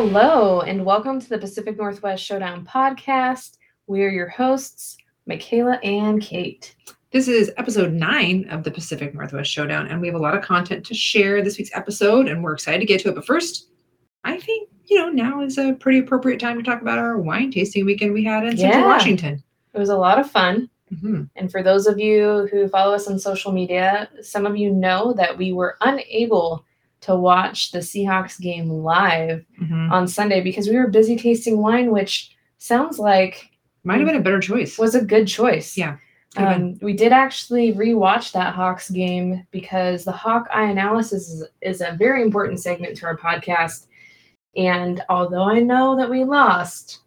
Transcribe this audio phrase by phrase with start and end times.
[0.00, 3.56] Hello, and welcome to the Pacific Northwest Showdown podcast.
[3.88, 4.96] We're your hosts,
[5.26, 6.76] Michaela and Kate.
[7.10, 10.44] This is episode nine of the Pacific Northwest Showdown, and we have a lot of
[10.44, 13.16] content to share this week's episode, and we're excited to get to it.
[13.16, 13.70] But first,
[14.22, 17.50] I think, you know, now is a pretty appropriate time to talk about our wine
[17.50, 19.42] tasting weekend we had in Central Washington.
[19.74, 20.70] It was a lot of fun.
[21.00, 24.70] hmm And for those of you who follow us on social media, some of you
[24.70, 26.64] know that we were unable
[27.00, 31.90] to watch the Seahawks game live hmm on Sunday because we were busy tasting wine,
[31.90, 33.50] which sounds like
[33.84, 34.78] Might have been a better choice.
[34.78, 35.76] was a good choice.
[35.78, 35.96] Yeah.
[36.36, 41.80] Um, we did actually rewatch that Hawks game because the Hawk Eye analysis is, is
[41.80, 43.86] a very important segment to our podcast.
[44.54, 47.00] And although I know that we lost,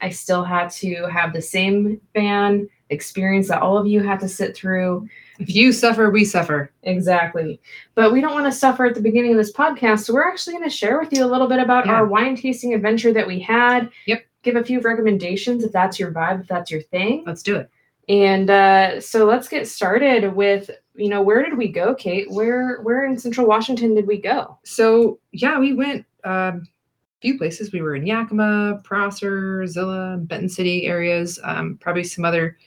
[0.00, 4.28] I still had to have the same fan experience that all of you had to
[4.28, 5.08] sit through.
[5.38, 6.70] If you suffer, we suffer.
[6.82, 7.60] Exactly.
[7.94, 10.00] But we don't want to suffer at the beginning of this podcast.
[10.00, 11.92] So we're actually going to share with you a little bit about Yeah.
[11.92, 13.90] our wine tasting adventure that we had.
[14.06, 14.24] Yep.
[14.42, 17.24] Give a few recommendations if that's your vibe, if that's your thing.
[17.26, 17.70] Let's do it.
[18.08, 22.28] And uh, so let's get started with, you know, where did we go, Kate?
[22.30, 24.58] Where where in Central Washington did we go?
[24.64, 27.72] So, yeah, we went um, a few places.
[27.72, 32.58] We were in Yakima, Prosser, Zillah, Benton City areas, um, probably some other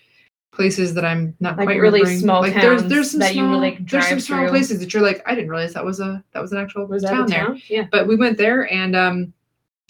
[0.56, 2.20] places that I'm not Like quite really remembering.
[2.20, 4.50] small like there's there's some that you small, would, like, there's some small through.
[4.50, 7.04] places that you're like I didn't realize that was a that was an actual Was
[7.04, 7.46] town there.
[7.48, 7.62] town?
[7.68, 7.88] Yeah.
[7.92, 9.34] But we went there and um,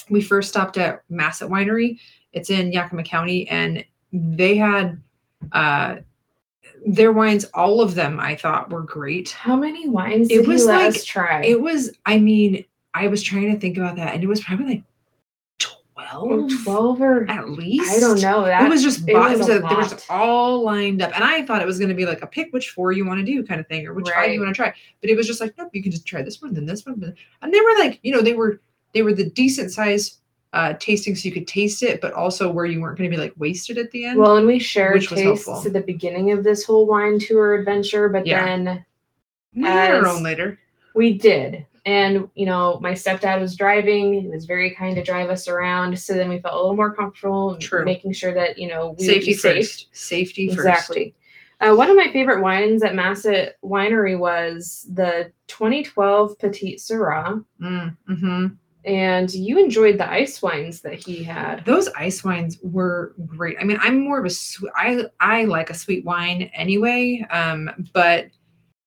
[0.10, 2.00] we first stopped at Masset Winery.
[2.34, 5.02] It's in Yakima County, and they had
[5.54, 5.98] uh,
[6.86, 7.46] their wines.
[7.54, 9.30] All of them I thought were great.
[9.32, 11.44] How many wines It did was you like- try?
[11.44, 11.92] It was.
[12.06, 14.84] I mean, I was trying to think about that, and it was probably like
[16.24, 17.92] Oh, twelve, 12 or at least.
[17.96, 18.46] I don't know.
[18.46, 21.12] That It was just it was it was a a, they were all lined up,
[21.16, 23.20] and I thought it was going to be like a pick which four you want
[23.20, 24.32] to do kind of thing, or which five Right.
[24.34, 24.74] you want to try.
[25.02, 27.00] But it was just like, nope, you can just try this one, then this one,
[27.00, 28.62] then- and they were like, you know, they were
[28.94, 30.20] they were the decent size
[30.54, 33.22] uh tasting, so you could taste it, but also where you weren't going to be
[33.22, 34.20] like wasted at the end.
[34.20, 38.26] well, and we shared tastes at the beginning of this whole wine tour adventure, but
[38.26, 38.46] Yeah.
[38.46, 38.86] then
[39.54, 40.58] we had our own later.
[40.94, 41.66] we did.
[41.86, 44.20] And you know, my stepdad was driving.
[44.22, 45.98] He was very kind to drive us around.
[46.00, 47.86] So then we felt a little more comfortable True.
[47.86, 49.66] making sure that, you know, we Safety be safe.
[49.68, 49.88] first.
[49.92, 50.60] Safety first.
[50.60, 51.16] Exactly.
[51.62, 57.96] Uh, one of my favorite wines at Masset Winery was the 2012 Petite Sirah, Mm,
[58.08, 58.48] hmm
[58.84, 61.66] and you enjoyed the ice wines that he had.
[61.66, 63.58] Those ice wines were great.
[63.60, 64.72] I mean, I'm more of a sweet.
[64.76, 67.26] I I like a sweet wine anyway.
[67.32, 68.28] Um, but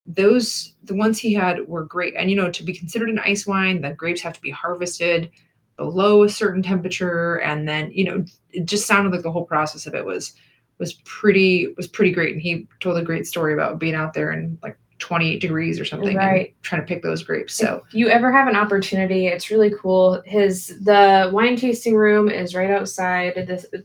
[0.08, 2.14] those the ones he had were great.
[2.16, 5.30] And you know, to be considered an ice wine, the grapes have to be harvested
[5.76, 9.86] below a certain temperature, and then you know, it just sounded like the whole process
[9.86, 10.32] of it was
[10.78, 12.32] was pretty was pretty great.
[12.32, 15.84] And he told a great story about being out there in like 28 degrees or
[15.84, 16.46] something, Right.
[16.46, 17.54] and trying to pick those grapes.
[17.54, 20.22] So if you ever have an opportunity, it's really cool.
[20.24, 23.84] His the wine tasting room is right outside the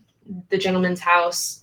[0.49, 1.62] the gentleman's house,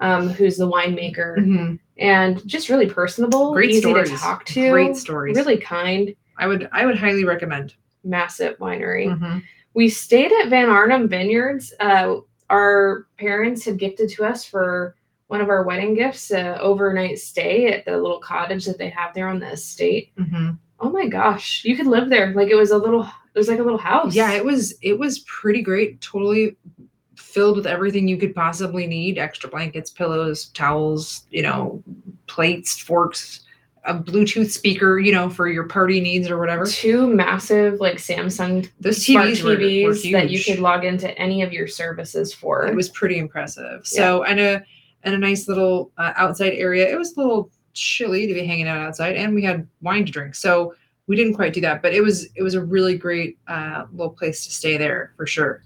[0.00, 4.10] um, who's the winemaker, mhm, and just really personable, Great easy stories.
[4.10, 5.36] to talk to, great stories.
[5.36, 6.14] really kind.
[6.38, 7.74] I would I would highly recommend.
[8.06, 9.06] Masset Winery.
[9.18, 9.42] Mhm.
[9.74, 11.72] We stayed at Van Arnam Vineyards.
[11.78, 12.16] Uh,
[12.48, 14.96] our parents had gifted to us for
[15.28, 19.14] one of our wedding gifts, uh, overnight stay at the little cottage that they have
[19.14, 20.10] there on the estate.
[20.18, 20.58] Mhm.
[20.80, 23.02] Oh my gosh, you could live there like it was a little.
[23.32, 24.14] It was like a little house.
[24.14, 26.00] Yeah, it was it was pretty great.
[26.00, 26.56] Totally
[27.30, 31.82] filled with everything you could possibly need: extra blankets, pillows, towels, you know,
[32.26, 33.40] plates, forks,
[33.84, 36.66] a Bluetooth speaker, you know, for your party needs or whatever.
[36.66, 41.42] two massive like Samsung Those smart TVs were, were that you could log into any
[41.42, 42.66] of your services for.
[42.66, 43.86] It was pretty impressive.
[43.86, 44.62] So and a
[45.02, 46.90] and a nice little uh, outside area.
[46.90, 50.12] It was a little chilly to be hanging out outside, and we had wine to
[50.12, 50.34] drink.
[50.34, 50.74] So
[51.06, 54.12] we didn't quite do that, but it was it was a really great uh, little
[54.12, 55.62] place to stay there for sure.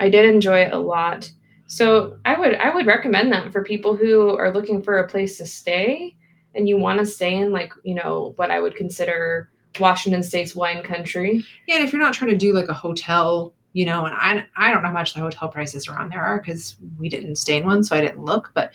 [0.00, 1.30] I did enjoy it a lot.
[1.66, 5.36] So I would I would recommend that for people who are looking for a place
[5.38, 6.16] to stay
[6.54, 10.56] and you want to stay in like, you know, what I would consider Washington State's
[10.56, 11.44] wine country.
[11.66, 14.44] Yeah, and if you're not trying to do like a hotel, you know, and I
[14.56, 17.58] I don't know how much the hotel prices around there are because we didn't stay
[17.58, 18.50] in one, so I didn't look.
[18.54, 18.72] But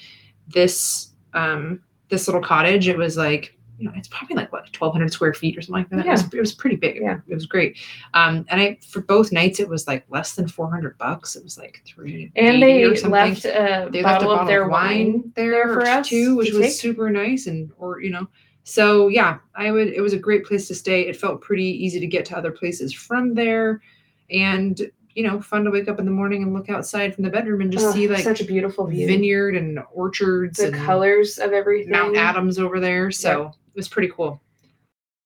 [0.47, 5.11] this um this little cottage, it was like you know, it's probably like what 1,200
[5.11, 6.05] square feet or something like that.
[6.05, 7.01] It, was, it was pretty big.
[7.01, 7.19] Yeah.
[7.27, 7.77] it was great.
[8.13, 11.35] Um, and I for both nights it was like less than 400 bucks.
[11.35, 14.67] It was like three And they left a they left a bottle bottle of their
[14.67, 15.31] wine.
[15.35, 16.75] there, there for us too, which to was take.
[16.75, 18.27] super nice and or you know.
[18.63, 19.89] So yeah, I would.
[19.89, 21.01] It was a great place to stay.
[21.07, 23.81] It felt pretty easy to get to other places from there,
[24.29, 27.29] and you know, fun to wake up in the morning and look outside from the
[27.29, 29.05] bedroom and just Oh, see like such a beautiful view.
[29.07, 31.91] vineyard and orchards the and colors of everything.
[31.91, 33.11] Mount Adams over there.
[33.11, 34.39] So it was pretty cool.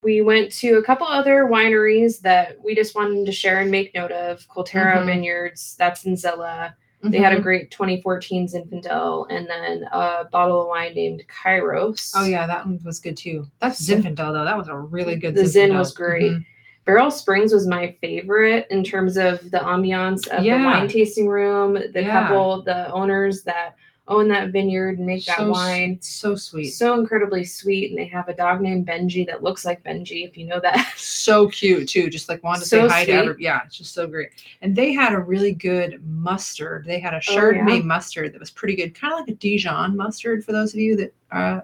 [0.03, 3.93] we went to a couple other wineries that we just wanted to share and make
[3.95, 4.47] note of.
[4.47, 5.05] Colterra Mhm.
[5.07, 6.73] Vineyards, that's in Zillah.
[7.03, 7.43] They had a Mhm.
[7.43, 12.11] great 2014 Zinfandel and then a bottle of wine named Kairos.
[12.15, 13.47] Oh yeah, that one was good too.
[13.59, 14.45] That's Zinfandel though.
[14.45, 15.35] That was a really good.
[15.35, 15.77] The Zin Zinfandel.
[15.79, 16.31] was great.
[16.31, 16.45] Mhm.
[16.87, 20.57] Barrel Springs was my favorite in terms of the ambiance of Yeah.
[20.59, 22.27] the wine tasting room, the Yeah.
[22.27, 23.75] couple, the owners that
[24.09, 25.97] own that vineyard and make that So s- wine.
[25.99, 26.69] So sweet.
[26.69, 27.89] So incredibly sweet.
[27.89, 30.93] And they have a dog named Benji that looks like Benji, if you know that.
[30.95, 32.09] so cute too.
[32.09, 33.35] Just like wanted to So say hi sweet.
[33.35, 34.29] to yeah, it's just so great.
[34.61, 36.85] And they had a really good mustard.
[36.85, 37.83] They had a Oh, Chardonnay yeah?
[37.83, 40.95] mustard that was pretty good, kind of like a Dijon mustard for those of you
[40.95, 41.59] that uh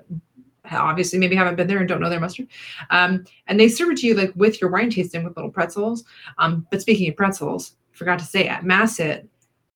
[0.72, 2.48] obviously maybe haven't been there and don't know their mustard.
[2.90, 6.04] Um, and they serve it to you like with your wine tasting with little pretzels.
[6.38, 9.28] Um, but speaking of pretzels, forgot to say at Masset,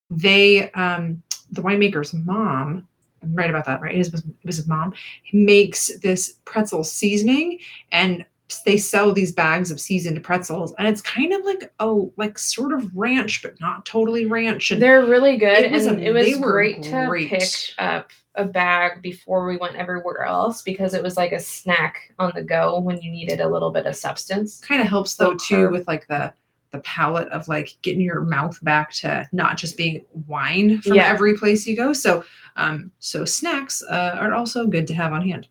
[0.09, 2.87] they um the winemaker's mom
[3.23, 3.95] I'm right about that, right?
[3.95, 4.93] It was, his mom.
[5.33, 7.59] Makes this pretzel seasoning
[7.91, 8.25] and
[8.65, 12.71] they sell these bags of seasoned pretzels and it's kind of like oh like sort
[12.73, 15.65] of ranch but not totally ranch and They're really good.
[15.65, 19.75] It was and it was were great, to pick up a bag before we went
[19.75, 23.49] everywhere else because it was like a snack on the go when you needed a
[23.49, 24.59] little bit of substance.
[24.61, 26.31] kind of helps though too with like the
[26.71, 31.07] the palate of like getting your mouth back to not just being wine from Yeah.
[31.07, 32.23] every place you go so
[32.57, 35.47] um so snacks uh, are also good to have on hand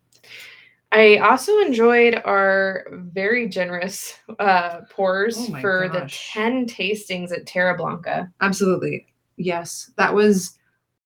[0.91, 6.33] I also enjoyed our very generous uh, pours Oh for gosh.
[6.33, 8.31] the 10 tastings at Terra Blanca.
[8.41, 9.07] absolutely
[9.37, 10.57] yes that was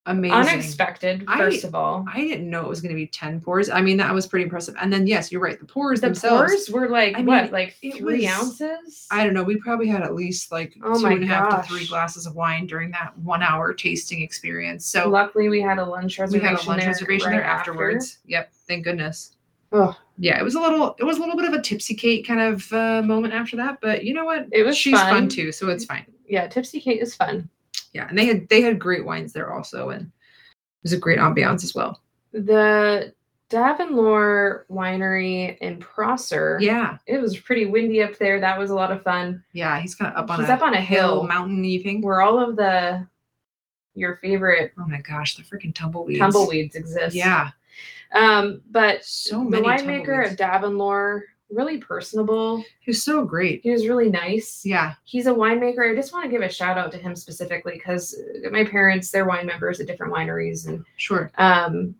[0.06, 2.04] amazing Unexpected, I- first of all.
[2.12, 3.70] I didn't know it was going to be 10 pours.
[3.70, 4.74] I mean, that was pretty impressive.
[4.80, 5.56] And then, yes, you're right.
[5.60, 9.06] The pours the themselves, pours were like, I mean, what, like it three was- ounces?
[9.12, 9.44] I don't know.
[9.44, 12.34] We probably had at least like Oh two and a half to three glasses of
[12.34, 14.86] wine during that one hour tasting experience.
[14.86, 16.42] So Luckily, we had a lunch reservation.
[16.42, 17.70] we had a lunch there reservation right there after.
[17.70, 18.18] afterwards.
[18.26, 18.52] Yep.
[18.66, 19.36] Thank goodness.
[19.72, 22.26] Oh, Yeah, it was a little, it was a little bit of a tipsy Kate
[22.26, 24.46] kind of uh, moment after that, but you know what?
[24.52, 25.08] It was She's fun.
[25.14, 25.28] fun.
[25.28, 26.06] too, so it's fine.
[26.28, 27.48] yeah, Tipsy Kate is fun.
[27.92, 31.18] Yeah, and they had they had great wines there also, and it was a great
[31.18, 32.00] ambiance as well.
[32.32, 33.12] The
[33.50, 36.58] Davenlore Winery in Prosser.
[36.60, 38.40] Yeah, It was pretty windy up there.
[38.40, 39.44] That was a lot of fun.
[39.52, 41.24] yeah, he's kind of up on He's a up on a hill.
[41.24, 42.00] mountain evening.
[42.00, 43.06] Where all of the
[43.94, 46.18] your favorite Oh my gosh, the freaking tumbleweeds.
[46.18, 47.14] tumbleweeds exist.
[47.14, 47.50] Yeah,
[48.14, 52.58] Um, but so the winemaker at Davenlore, really personable.
[52.80, 53.60] He was so great.
[53.62, 54.62] He was really nice.
[54.64, 55.90] Yeah, He's a winemaker.
[55.90, 58.18] I just want to give a shout out to him specifically because
[58.50, 61.30] my parents, they're wine members at different wineries, and sure.
[61.38, 61.94] um,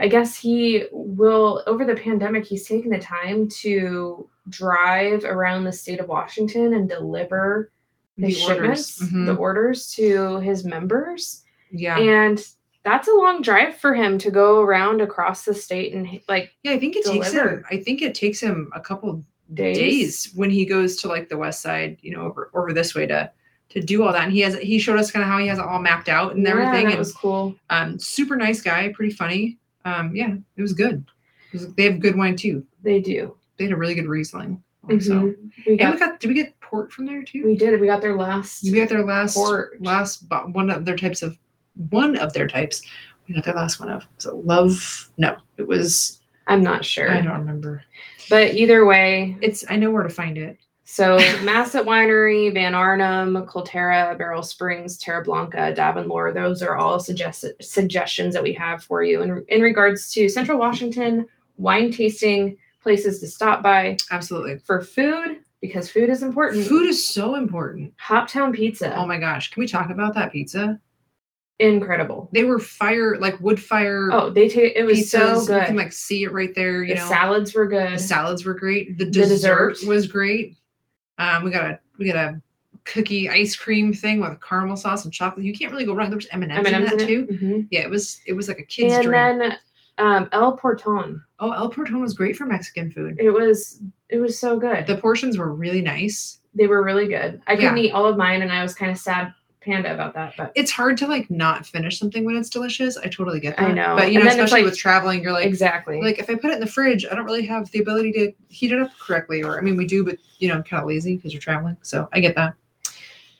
[0.00, 1.62] I guess he will.
[1.66, 6.88] Over the pandemic, he's taken the time to drive around the state of Washington and
[6.88, 7.70] deliver
[8.18, 8.40] The orders.
[8.42, 9.26] shipments, Mhm.
[9.26, 11.98] the orders to his members, Yeah.
[11.98, 12.44] and
[12.86, 16.72] that's a long drive for him to go around across the state and like yeah,
[16.72, 17.64] I think it takes him.
[17.70, 19.24] I think it takes him a couple
[19.54, 19.76] days.
[19.78, 20.32] days.
[20.36, 23.30] when he goes to like the west side, you know, over over this way to
[23.70, 24.22] to do all that.
[24.24, 26.36] And he has he showed us kind of how he has it all mapped out
[26.36, 26.84] and Yeah, everything.
[26.86, 27.56] That and was cool.
[27.70, 29.58] um super nice guy, pretty funny.
[29.84, 31.04] Um, yeah, it was good.
[31.52, 32.64] It was- they have good wine too.
[32.84, 33.36] They do.
[33.56, 34.62] They had a really good Riesling.
[34.88, 35.14] Also.
[35.14, 35.36] Mhm.
[35.66, 37.44] We And got, we got did we get port from there too?
[37.44, 37.80] we did.
[37.80, 38.62] We got their last.
[38.62, 39.80] We got their last Port.
[39.82, 41.36] last one of their types of
[41.90, 42.82] one of their types.
[43.28, 45.10] We got their last one of so love.
[45.18, 47.82] No, it was I'm not sure, I don't remember.
[48.30, 50.58] but either way, It's I know where to find it.
[50.84, 57.56] So Masset Winery, Van Arnam, Colterra, Barrel Springs, Terra Blanca, Davenlore, those are all suggested
[57.60, 63.18] suggestions that we have for you in, in regards to Central Washington wine tasting places
[63.18, 64.58] to stop by Absolutely.
[64.58, 66.64] for food because food is important.
[66.68, 67.92] Food is so important.
[67.96, 70.78] Hoptown Pizza, Oh my gosh, can we talk about that pizza?
[71.58, 72.28] Incredible.
[72.32, 74.10] They were fire like wood fire.
[74.12, 75.60] Oh, they take it was so good.
[75.62, 76.82] You can like see it right there.
[76.82, 77.92] You the know, salads were good.
[77.94, 78.98] the salads were great.
[78.98, 79.88] The The dessert, dessert.
[79.88, 80.56] was great.
[81.18, 82.40] Um, we got a we got a
[82.84, 85.44] cookie ice cream thing with caramel sauce and chocolate.
[85.44, 86.08] You can't really go wrong.
[86.10, 87.26] There was M and M's in that in too.
[87.26, 87.68] Mhm.
[87.70, 89.38] Yeah, it was it was like a kid's And drink.
[89.40, 89.58] then
[89.98, 91.22] um, El Porton.
[91.40, 93.16] oh, El Porton was great for Mexican food.
[93.18, 94.86] It was it was so good.
[94.86, 96.38] The portions were really nice.
[96.54, 97.40] They were really good.
[97.46, 97.84] I couldn't Yeah.
[97.84, 99.32] eat all of mine, and I was kind of sad,
[99.66, 100.32] panda, about that.
[100.38, 102.96] But It's hard to like not finish something when it's delicious.
[102.96, 103.68] I totally get that.
[103.68, 103.94] I know.
[103.96, 106.00] But you know, especially like- with traveling, you're like exactly.
[106.00, 108.32] like if I put it in the fridge, I don't really have the ability to
[108.48, 109.42] heat it up correctly.
[109.42, 111.76] Or I mean, we do, but you know, I'm kind of lazy because you're traveling.
[111.82, 112.54] So I get that.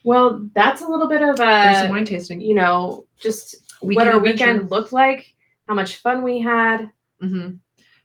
[0.05, 2.41] well, that's a little bit of a, wine tasting.
[2.41, 4.47] you know, just Weekend what our adventure.
[4.55, 5.35] weekend looked like,
[5.69, 6.91] how much fun we had,
[7.21, 7.51] hmm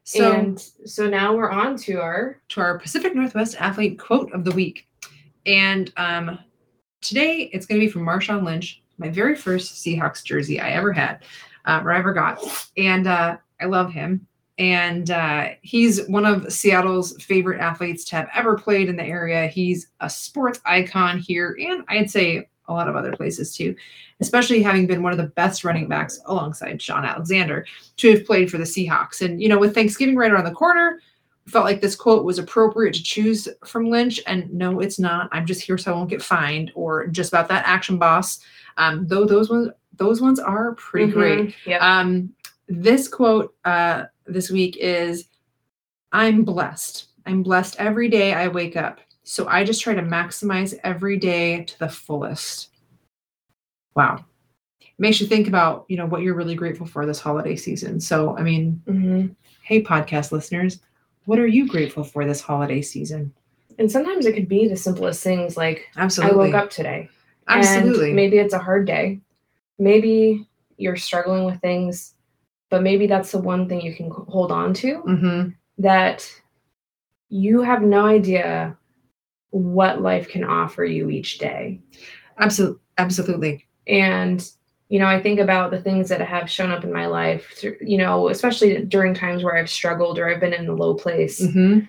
[0.04, 4.44] So and so now we're on to our to our Pacific Northwest athlete quote of
[4.44, 4.88] the week,
[5.46, 6.40] and um,
[7.02, 10.94] today it's going to be from Marshawn Lynch, my very first Seahawks jersey I ever
[10.94, 11.24] had,
[11.66, 12.44] um, or ever got,
[12.78, 14.28] and uh, I love him.
[14.62, 19.48] and uh, he's one of Seattle's favorite athletes to have ever played in the area.
[19.48, 23.76] He's a sports icon here, and I'd say a lot of other places too,
[24.20, 27.66] especially having been one of the best running backs alongside Shaun Alexander
[27.98, 29.26] to have played for the Seahawks.
[29.26, 31.00] And, you know, with Thanksgiving right around the corner,
[31.48, 34.20] felt like this quote was appropriate to choose from Lynch.
[34.28, 35.30] And no, it's not.
[35.32, 38.40] I'm just here so I won't get fined or just about that action boss.
[38.78, 41.56] Um, though those ones, those ones are pretty great.
[41.66, 41.78] Yeah.
[41.78, 42.34] Um,
[42.68, 45.26] this quote uh, this week is
[46.12, 47.08] I'm blessed.
[47.26, 49.00] I'm blessed every day I wake up.
[49.24, 52.70] So I just try to maximize every day to the fullest.
[53.96, 54.26] Wow.
[54.80, 58.00] It makes you think about, you know, what you're really grateful for this holiday season.
[58.00, 59.28] So, I mean, hmm
[59.64, 60.80] hey, podcast listeners,
[61.32, 63.34] what are you grateful for this holiday season?
[63.80, 66.38] And sometimes it could be the simplest things like Absolutely.
[66.38, 67.08] I woke up today.
[67.48, 68.12] Absolutely.
[68.12, 69.22] maybe it's a hard day.
[69.80, 70.46] Maybe
[70.76, 72.16] you're struggling with things,
[72.70, 76.30] but maybe that's the one thing you can hold on to hmm that
[77.30, 78.78] you have no idea
[79.52, 81.80] what life can offer you each day.
[82.40, 82.82] Absolutely.
[82.98, 83.68] Absolutely.
[83.88, 84.52] And
[84.92, 87.78] you know, I think about the things that have shown up in my life, through-
[87.80, 91.40] you know, especially during times where I've struggled or I've been in a low place.
[91.54, 91.80] hmm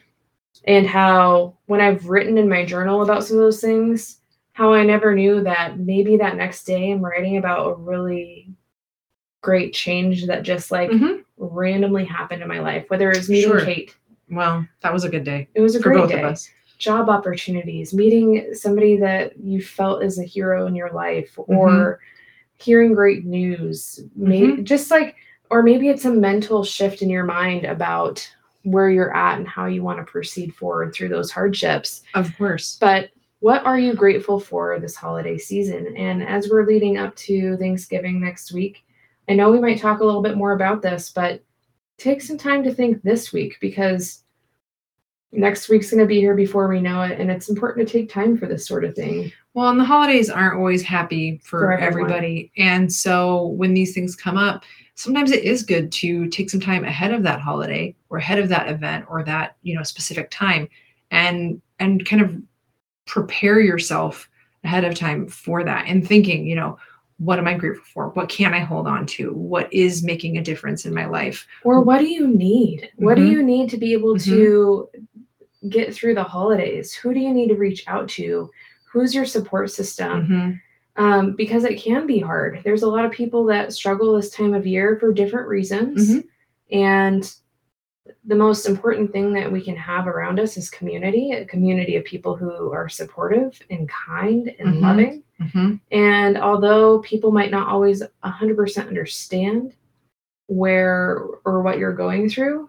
[0.64, 4.20] and how when I've written in my journal about some of those things,
[4.52, 8.48] how I never knew that maybe that next day I'm writing about a really
[9.40, 13.50] great change that just like hmm randomly happened in my life, whether it was meeting
[13.50, 13.64] Sure.
[13.64, 13.96] Kate.
[14.30, 16.22] Well, that was a good day It was a great day.
[16.22, 16.48] us.
[16.78, 21.98] Job opportunities, meeting somebody that you felt is a hero in your life, or
[22.62, 24.00] hearing great news.
[24.14, 24.64] Maybe mm-hmm.
[24.64, 25.16] just like,
[25.50, 28.26] or maybe it's a mental shift in your mind about
[28.62, 32.02] where you're at and how you want to proceed forward through those hardships.
[32.14, 32.76] Of course.
[32.80, 35.96] But what are you grateful for this holiday season?
[35.96, 38.84] And as we're leading up to Thanksgiving next week,
[39.28, 41.42] I know we might talk a little bit more about this, but
[41.98, 44.22] take some time to think this week because
[45.32, 47.18] next week's going to be here before we know it.
[47.18, 49.32] And it's important to take time for this sort of thing.
[49.54, 52.50] Well, and the holidays aren't always happy for, For everybody.
[52.56, 56.84] And so when these things come up, sometimes it is good to take some time
[56.84, 60.68] ahead of that holiday or ahead of that event or that, you know, specific time
[61.10, 62.34] and and kind of
[63.06, 64.28] prepare yourself
[64.64, 66.78] ahead of time for that and thinking, you know,
[67.18, 68.08] what am I grateful for?
[68.10, 69.32] What can I hold on to?
[69.34, 71.46] What is making a difference in my life?
[71.64, 72.90] Or what do you need?
[72.96, 73.30] What do Mhm.
[73.30, 74.88] you need to be able to
[75.68, 76.94] get through the holidays?
[76.94, 78.50] Who do you need to reach out to?
[78.92, 80.26] Who's your support system?
[80.28, 80.60] Mhm.
[80.96, 82.60] um, because it can be hard.
[82.64, 86.10] There's a lot of people that struggle this time of year for different reasons.
[86.16, 86.24] Mhm.
[86.70, 87.34] And
[88.26, 92.04] the most important thing that we can have around us is community a community of
[92.04, 94.80] people who are supportive and kind and Mhm.
[94.82, 95.22] loving.
[95.40, 95.80] Mhm.
[95.92, 99.72] And although people might not always 100% understand
[100.48, 102.68] where or what you're going through,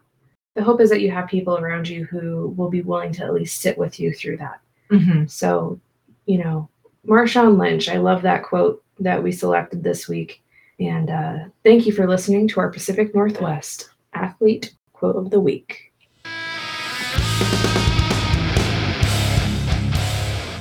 [0.56, 3.34] the hope is that you have people around you who will be willing to at
[3.34, 4.62] least sit with you through that.
[4.92, 5.30] Mhm.
[5.30, 5.80] So,
[6.26, 6.70] you know,
[7.08, 10.42] Marshawn Lynch, I love that quote that we selected this week.
[10.80, 15.92] And uh, thank you for listening to our Pacific Northwest Athlete Quote of the Week.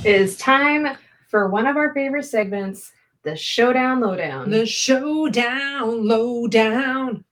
[0.05, 0.97] It is time
[1.29, 2.91] for one of our favorite segments,
[3.23, 4.49] the Showdown Lowdown.
[4.49, 7.23] The showdown, Lowdown.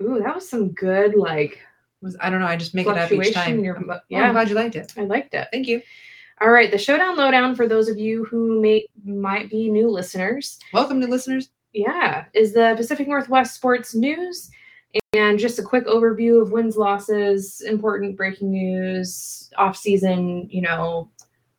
[0.00, 1.58] Ooh, that was some good, like,
[2.00, 2.46] Was I don't know.
[2.46, 3.62] I just make it up each time.
[3.62, 3.78] your.
[3.78, 4.94] Oh, I'm glad you liked it.
[4.96, 5.48] I liked it.
[5.52, 5.82] Thank you.
[6.40, 10.58] All right, the Showdown Lowdown, for those of you who may might be new listeners,
[10.72, 11.50] Welcome to listeners.
[11.72, 14.50] yeah, is the Pacific Northwest sports news
[15.12, 21.10] and just a quick overview of wins, losses, important breaking news, off season, you know,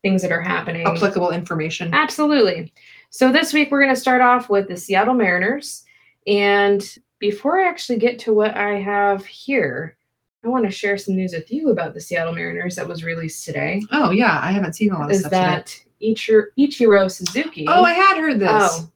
[0.02, 0.88] things that are happening.
[0.88, 1.94] Applicable information.
[1.94, 2.74] Absolutely.
[3.10, 5.84] So this week we're going to start off with the Seattle Mariners.
[6.26, 6.84] And
[7.20, 9.98] before I actually get to what I have here,
[10.44, 13.46] I want to share some news with you about the Seattle Mariners that was released
[13.46, 13.82] today.
[13.92, 15.42] Oh yeah, I haven't seen all this Is stuff today.
[15.42, 17.66] that Ichiro, Ichiro Suzuki?
[17.68, 18.50] Oh, I had heard this.
[18.52, 18.90] Oh.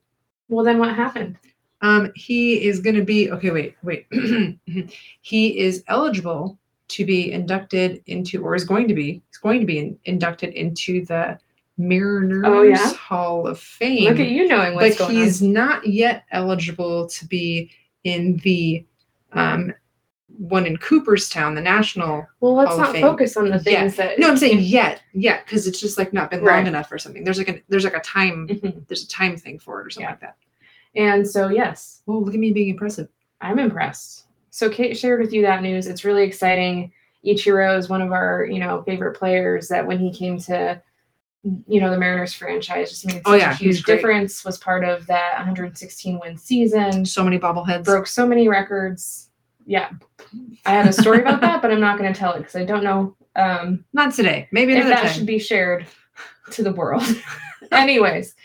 [0.48, 1.38] well, then what happened?
[1.82, 3.52] Um, he is going to be okay.
[3.52, 4.08] Wait, wait.
[5.22, 6.58] he is eligible
[6.90, 10.54] to be inducted into, or is going to be, is going to be in, inducted
[10.54, 11.38] into the
[11.78, 12.94] Mariners Oh, yeah?
[12.94, 14.06] Hall of Fame.
[14.06, 17.72] Look at you knowing what's but going he's not yet eligible to be
[18.04, 18.86] in the
[19.34, 19.74] um,
[20.38, 22.26] one in Cooperstown, the National.
[22.40, 24.18] Well, let's Hall not focus on the things that.
[24.20, 26.58] No, I'm saying yet, yet, because it's just like not been Right.
[26.58, 27.24] long enough or something.
[27.24, 28.88] There's like a there's like a time Mhm.
[28.88, 30.12] there's a time thing for it or something Yeah.
[30.12, 30.36] like that.
[30.96, 33.08] And so, yes, Oh, look at me being impressive.
[33.42, 34.26] I'm impressed.
[34.52, 35.88] So Kate shared with you that news.
[35.88, 36.92] It's really exciting.
[37.26, 40.82] Ichiro is one of our, you know, favorite players that when he came to,
[41.68, 44.84] you know, the Mariners franchise just made Oh, such yeah, a huge difference, was part
[44.84, 47.84] of that 116 win season, So many bobbleheads.
[47.86, 49.30] broke so many records.
[49.66, 49.92] Yeah,
[50.66, 52.66] I have a story about that, but I'm not going to tell it because I
[52.66, 54.48] don't know um, Not today.
[54.52, 55.14] Maybe if that time.
[55.14, 55.86] should be shared
[56.52, 57.04] to the world.
[57.72, 58.36] Anyways,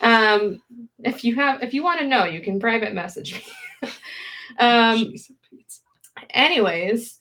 [0.00, 0.62] um,
[1.02, 3.34] if you have, if you want to know, you can private message
[3.82, 3.90] me.
[4.58, 5.14] um,
[6.30, 7.18] anyways,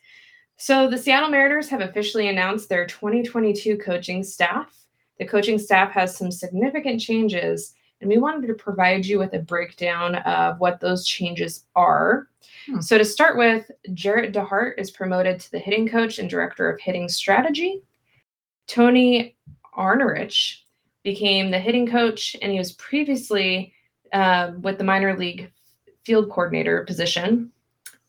[0.58, 4.76] so the Seattle Mariners have officially announced their 2022 coaching staff.
[5.20, 9.40] The coaching staff has some significant changes, and we wanted to provide you with a
[9.40, 12.28] breakdown of what those changes are.
[12.66, 12.82] Hmm.
[12.82, 16.80] So, to start with, Jarret DeHart is promoted to the hitting coach and director of
[16.80, 17.82] hitting strategy.
[18.68, 19.36] Tony
[19.78, 20.62] Arnerich
[21.04, 23.74] became the hitting coach, and he was previously
[24.14, 25.52] uh, with the minor league
[26.04, 27.52] field coordinator position.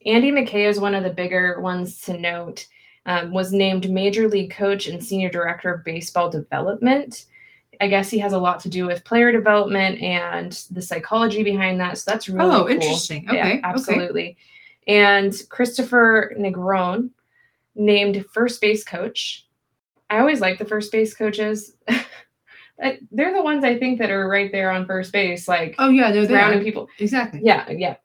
[0.05, 2.67] Andy McKay is one of the bigger ones to note.
[3.07, 7.27] Um, was named major league coach and senior director of baseball development.
[7.81, 11.81] I guess he has a lot to do with player development and the psychology behind
[11.81, 11.99] that.
[11.99, 12.69] So that's really Oh, cool.
[12.69, 13.25] interesting.
[13.25, 13.61] Yeah, Okay, okay.
[13.65, 14.37] absolutely.
[14.87, 17.11] And Kristopher Negron
[17.75, 19.47] named first base coach.
[20.11, 21.73] I always like the first base coaches.
[23.11, 26.11] They're the ones I think that are right there on first base, like Oh yeah,
[26.11, 26.89] no, they rounding people.
[26.99, 27.41] Exactly.
[27.43, 27.97] Yeah, yeah.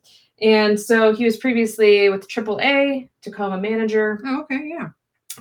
[0.42, 4.20] And so he was previously with AAA, Tacoma manager.
[4.26, 4.88] Oh, okay, yeah.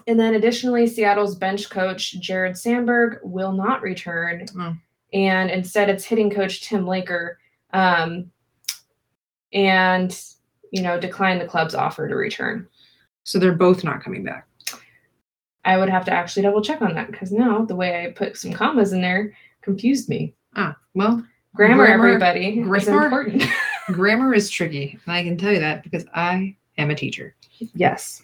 [0.07, 4.47] And then additionally, Seattle's bench coach, Jared Sandberg, will not return.
[4.59, 4.77] Oh.
[5.13, 7.39] And instead, it's hitting coach Tim Laker.
[7.73, 8.31] Um,
[9.53, 10.19] and,
[10.73, 12.69] you know, declined the club's offer to return.
[13.25, 14.47] So they're both not coming back.
[15.65, 18.37] I would have to actually double check on that because now the way I put
[18.37, 20.35] some commas in there confused me.
[20.57, 23.45] Ah, well, Grammar, Grammar- everybody, is important.
[23.93, 27.35] grammar is tricky, and I can tell you that because I am a teacher.
[27.75, 28.23] Yes.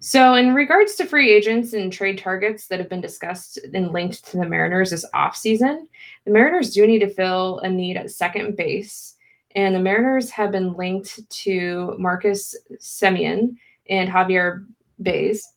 [0.00, 4.24] So, in regards to free agents and trade targets that have been discussed and linked
[4.26, 5.88] to the Mariners this offseason,
[6.24, 9.16] the Mariners do need to fill a need at second base.
[9.56, 13.56] And the Mariners have been linked to Marcus Semien
[13.88, 14.66] and Javier
[15.00, 15.52] Baez.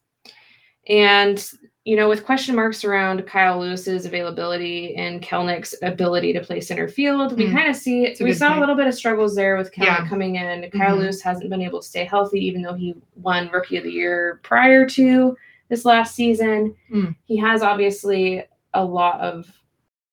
[0.87, 1.47] And,
[1.83, 6.87] you know, with question marks around Kyle Lewis's availability and Kelenic's ability to play center
[6.87, 7.55] field, we Hmm.
[7.55, 8.57] kind of see a we saw point.
[8.57, 10.07] a little bit of struggles there with Kelenic Yeah.
[10.07, 10.69] coming in.
[10.69, 10.99] Kyle Mhm.
[10.99, 14.39] Lewis hasn't been able to stay healthy, even though he won Rookie of the Year
[14.43, 15.35] prior to
[15.69, 16.75] this last season.
[16.91, 17.05] Hmm.
[17.25, 18.43] He has obviously
[18.75, 19.51] a lot of,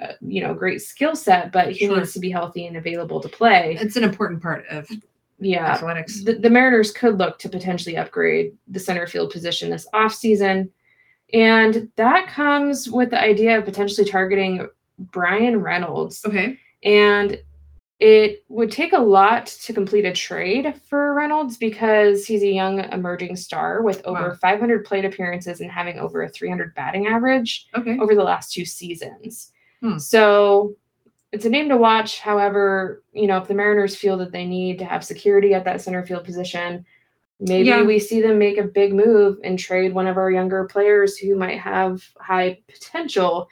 [0.01, 1.99] uh, you know, great skill set, but he Sure.
[1.99, 3.77] needs to be healthy and available to play.
[3.79, 4.89] It's an important part of
[5.39, 5.67] Yeah.
[5.67, 6.25] athletics.
[6.25, 10.71] The, the Mariners could look to potentially upgrade the center field position this offseason.
[11.33, 14.67] And that comes with the idea of potentially targeting
[14.99, 16.25] Bryan Reynolds.
[16.25, 16.59] Okay.
[16.83, 17.39] And
[18.01, 22.79] it would take a lot to complete a trade for Reynolds because he's a young
[22.93, 24.35] emerging star with over Wow.
[24.41, 27.99] 500 plate appearances and having over a 300 batting average Okay.
[27.99, 29.53] over the last two seasons.
[29.83, 29.99] Hmm.
[29.99, 30.77] So
[31.33, 32.21] it's a name to watch.
[32.21, 35.81] However, you know, if the Mariners feel that they need to have security at that
[35.81, 36.87] center field position,
[37.41, 37.83] maybe Yeah.
[37.83, 41.37] we see them make a big move and trade one of our younger players who
[41.37, 43.49] might have high potential.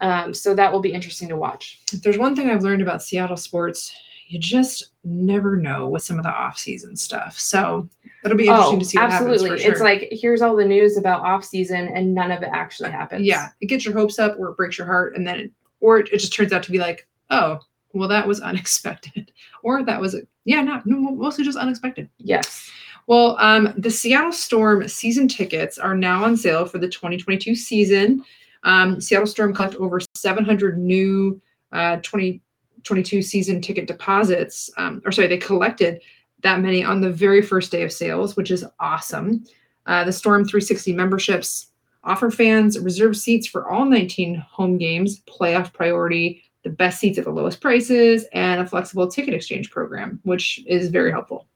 [0.00, 1.80] Um, so that will be interesting to watch.
[1.92, 3.92] If there's one thing I've learned about Seattle sports,
[4.28, 7.38] you just never know with some of the off-season stuff.
[7.40, 7.88] So
[8.24, 9.48] it'll be interesting to see what Oh, absolutely.
[9.50, 9.62] happens.
[9.64, 12.90] For It's like here's all the news about off season and none of it actually
[12.90, 13.24] happens.
[13.26, 15.98] yeah, it gets your hopes up or it breaks your heart, and then it, or
[15.98, 17.58] it just turns out to be like, oh,
[17.94, 22.08] well, that was unexpected, or that was yeah, not no, mostly just unexpected.
[22.18, 22.70] Yes.
[23.08, 28.22] Well, um, the Seattle Storm season tickets are now on sale for the 2022 season.
[28.64, 31.40] Um, Seattle Storm collected over 700 new
[31.72, 36.02] uh, 2022 season ticket deposits, um, or sorry, they collected
[36.42, 39.42] that many on the very first day of sales, which is awesome.
[39.86, 41.68] Uh, the Storm 360 memberships
[42.04, 47.24] offer fans reserved seats for all 19 home games, playoff priority, the best seats at
[47.24, 51.46] the lowest prices, and a flexible ticket exchange program, which is very helpful.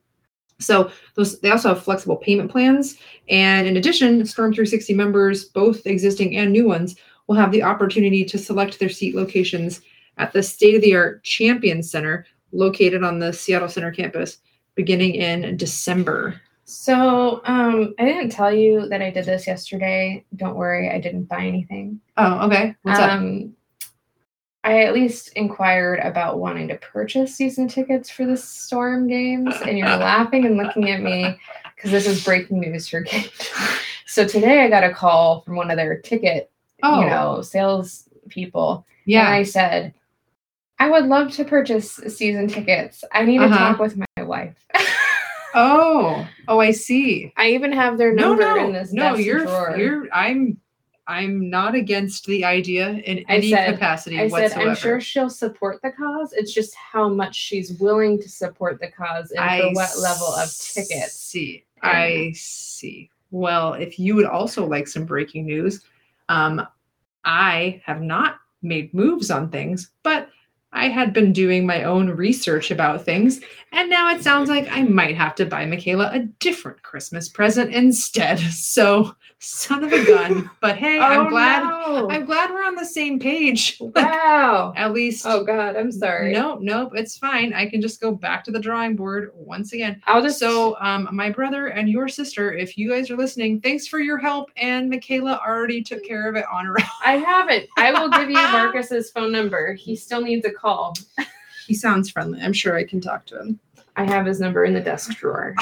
[0.63, 2.97] So those they also have flexible payment plans,
[3.29, 6.97] and in addition, Storm 360 members, both existing and new ones,
[7.27, 9.81] will have the opportunity to select their seat locations
[10.19, 14.39] at the state-of-the-art Champion Center located on the Seattle Center campus
[14.75, 16.41] beginning in December.
[16.65, 20.25] So um, I didn't tell you that I did this yesterday.
[20.37, 22.01] Don't worry, I didn't buy anything.
[22.17, 22.75] Oh, okay.
[22.83, 23.21] What's up?
[24.65, 29.77] I at least inquired about wanting to purchase season tickets for the Storm games, and
[29.77, 31.37] you're laughing and looking at me
[31.75, 33.33] because this is breaking news for Kate.
[34.07, 36.51] So today I got a call from one of their ticket,
[36.85, 39.39] Oh, you know, sales people, Yeah, and yeah.
[39.39, 39.95] I said,
[40.79, 43.03] "I would love to purchase season tickets.
[43.13, 43.59] I need to Uh-huh.
[43.59, 44.55] talk with my wife."
[45.55, 47.31] Oh, oh, I see.
[47.37, 49.03] I even have their number no, in this no.
[49.13, 49.77] desk You're, drawer.
[49.77, 50.09] you're.
[50.11, 50.57] I'm,
[51.07, 54.53] I'm not against the idea in I any said- capacity I said.
[54.53, 56.33] I'm sure she'll support the cause.
[56.33, 60.49] It's just how much she's willing to support the cause and for what level of
[60.57, 61.15] tickets.
[61.15, 63.11] See, I see.
[63.31, 65.83] Well, if you would also like some breaking news,
[66.29, 66.67] um,
[67.25, 70.29] I have not made moves on things, but
[70.73, 73.41] I had been doing my own research about things,
[73.73, 77.73] and now it sounds like I might have to buy Michaela a different Christmas present
[77.75, 78.41] instead.
[78.53, 80.49] So, son of a gun.
[80.61, 82.09] But hey, I'm Oh, glad no.
[82.11, 83.77] I'm glad we're on the same page.
[83.81, 84.73] wow.
[84.77, 86.33] At least Oh God, I'm sorry.
[86.33, 87.53] No, nope, it's fine.
[87.53, 90.01] I can just go back to the drawing board once again.
[90.07, 93.87] I'll just So, um, my brother and your sister, if you guys are listening, thanks
[93.89, 94.51] for your help.
[94.57, 96.87] And Michaela already took care of it on her own.
[97.05, 97.67] I haven't.
[97.77, 99.75] I will give you Marcus's phone number.
[99.75, 100.95] He still needs a call.
[101.67, 102.41] He sounds friendly.
[102.41, 103.61] I'm sure I can talk to him.
[103.97, 105.55] I have his number in the desk drawer.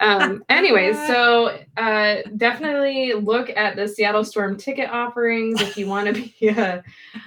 [0.00, 6.06] um anyways so uh definitely look at the seattle storm ticket offerings if you want
[6.08, 6.82] to be a,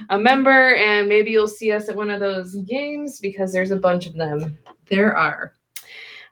[0.09, 3.75] a member and maybe you'll see us at one of those games because there's a
[3.77, 4.57] bunch of them
[4.89, 5.53] There are.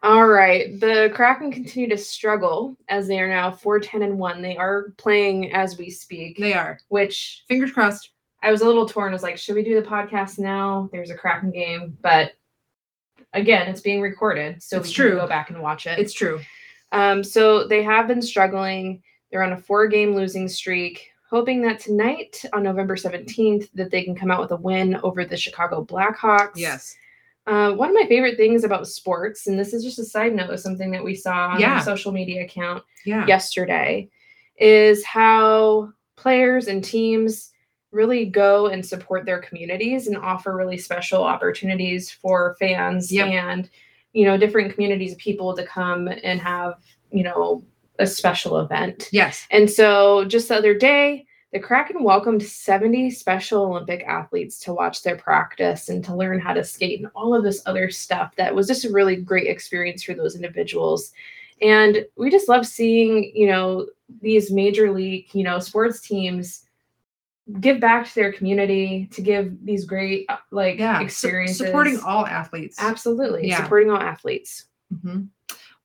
[0.03, 4.57] all right the kraken continue to struggle as they are now 410 and 1 they
[4.57, 6.77] are playing as we speak They are.
[6.89, 8.09] which Fingers crossed.
[8.45, 9.09] I was a little torn.
[9.09, 10.87] I was like, should we do the podcast now?
[10.91, 12.33] There's a Kraken game, but
[13.33, 15.09] again, it's being recorded, so It's we true.
[15.11, 15.97] can go back and watch it.
[15.97, 16.39] It's true.
[16.91, 19.01] um, so they have been struggling.
[19.31, 24.15] They're on a four-game losing streak, hoping that tonight on November 17th that they can
[24.15, 26.51] come out with a win over the Chicago Blackhawks.
[26.55, 26.95] Yes.
[27.47, 30.51] Uh, one of my favorite things about sports, and this is just a side note
[30.51, 31.75] of something that we saw on Yeah.
[31.77, 33.25] our social media account Yeah.
[33.25, 34.07] yesterday
[34.57, 37.51] is how players and teams
[37.95, 43.27] really go and support their communities and offer really special opportunities for fans Yep.
[43.27, 43.69] and
[44.13, 46.75] you know different communities of people to come and have
[47.11, 47.63] you know
[47.99, 49.47] a special event Yes.
[49.51, 55.01] and so just the other day the kraken welcomed 70 special olympic athletes to watch
[55.03, 58.53] their practice and to learn how to skate and all of this other stuff that
[58.53, 61.13] was just a really great experience for those individuals
[61.61, 63.87] and we just love seeing you know
[64.21, 66.64] these major league you know sports teams
[67.61, 70.99] give back to their community to give these great uh, like Yeah.
[70.99, 72.77] Su- experiences supporting all athletes.
[72.79, 73.61] absolutely Yeah.
[73.63, 75.29] supporting all athletes Mhm.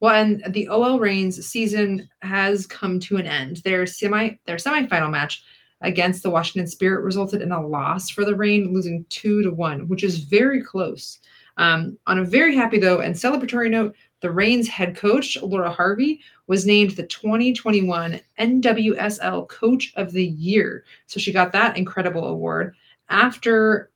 [0.01, 3.59] Well, and the OL Reigns season has come to an end.
[3.59, 5.43] Their semi their semifinal match
[5.83, 9.89] against the Washington Spirit resulted in a loss for the Reign, losing two to one,
[9.89, 11.19] which is very close.
[11.59, 16.21] Um, on a very happy though and celebratory note, the Reigns head coach Laura Harvey
[16.47, 20.85] was named the 2021 NWSL Coach of the Year.
[21.07, 22.75] So she got that incredible award
[23.09, 23.91] after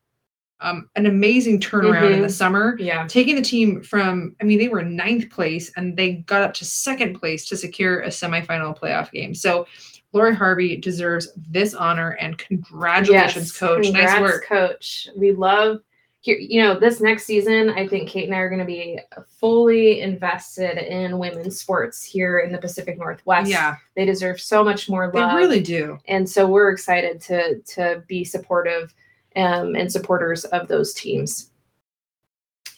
[0.60, 2.32] um, an amazing turnaround in the Mhm.
[2.32, 6.42] summer yeah taking the team from i mean they were ninth place and they got
[6.42, 9.66] up to second place to secure a semifinal playoff game so
[10.12, 15.08] lori harvey deserves this honor and congratulations Yes, coach nice work coach.
[15.16, 15.80] We love
[16.24, 16.38] here.
[16.38, 20.00] You know, this next season, I think Kate and I are going to be fully
[20.00, 23.50] invested in women's sports here in the Pacific Northwest.
[23.50, 25.32] yeah they deserve so much more love.
[25.32, 28.94] they really do and so we're excited to to be supportive
[29.36, 31.50] um, and supporters of those teams.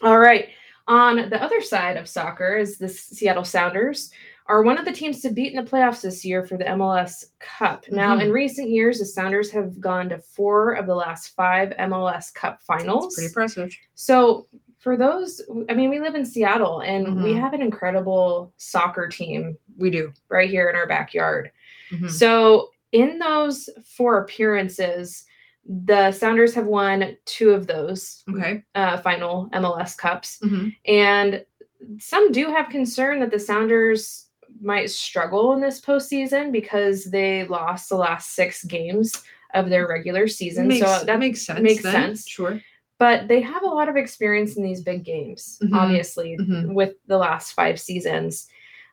[0.03, 0.49] All right.
[0.89, 4.11] On the other side of soccer is the Seattle Sounders
[4.49, 7.27] are one of the teams to beat in the playoffs this year for the MLS
[7.41, 7.85] Cup.
[7.91, 8.23] Now, Mhm.
[8.27, 12.63] in recent years, the Sounders have gone to four of the last five MLS Cup
[12.63, 13.15] finals.
[13.15, 14.47] pretty impressive So,
[14.79, 17.41] for those, I mean, we live in Seattle and we Mhm.
[17.41, 21.51] have an incredible soccer team we do right here in our backyard.
[21.91, 22.09] Mhm.
[22.09, 25.25] So in those four appearances,
[25.69, 30.77] the Sounders have won two of those okay uh, final MLS Cups, Mhm.
[30.87, 31.45] and
[31.99, 34.26] some do have concern that the Sounders
[34.61, 39.23] might struggle in this postseason because they lost the last six games
[39.55, 40.69] of their regular season.
[40.69, 41.93] makes, so that makes sense makes then.
[41.93, 42.27] sense.
[42.29, 42.61] sure
[42.99, 45.75] but they have a lot of experience in these big games, Mhm.
[45.77, 46.73] obviously, Mhm.
[46.73, 48.49] with the last five seasons.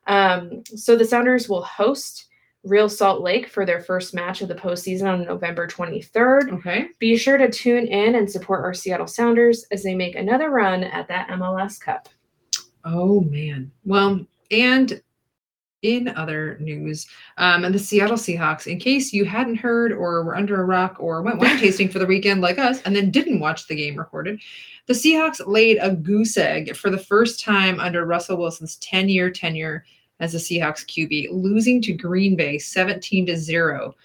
[0.07, 2.25] Um, so the Sounders will host
[2.65, 6.51] Real Salt Lake for their first match of the postseason on November 23rd.
[6.51, 10.49] okay Be sure to tune in and support our Seattle Sounders as they make another
[10.49, 12.09] run at that MLS Cup.
[12.83, 13.71] Oh man.
[13.85, 15.01] Well, and
[15.83, 17.05] in other news,
[17.37, 20.95] um, and the Seattle Seahawks, in case you hadn't heard or were under a rock
[20.99, 23.95] or went wine tasting for the weekend like us and then didn't watch the game
[23.97, 24.39] recorded,
[24.87, 29.29] the Seahawks laid a goose egg for the first time under Russell Wilson's 10 year
[29.29, 29.85] tenure
[30.19, 33.95] as a Seahawks QB, losing to Green Bay 17 to 0.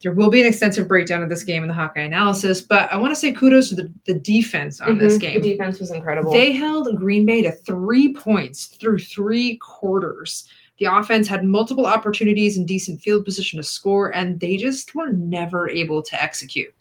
[0.00, 2.96] There will be an extensive breakdown of this game in the Hawkeye analysis, but I
[2.96, 5.20] want to say kudos to the, the defense on this Mhm.
[5.20, 5.42] game.
[5.42, 6.30] The defense was incredible.
[6.32, 10.48] They held Green Bay to three points through three quarters.
[10.78, 15.10] The offense had multiple opportunities and decent field position to score, and they just were
[15.10, 16.72] never able to execute.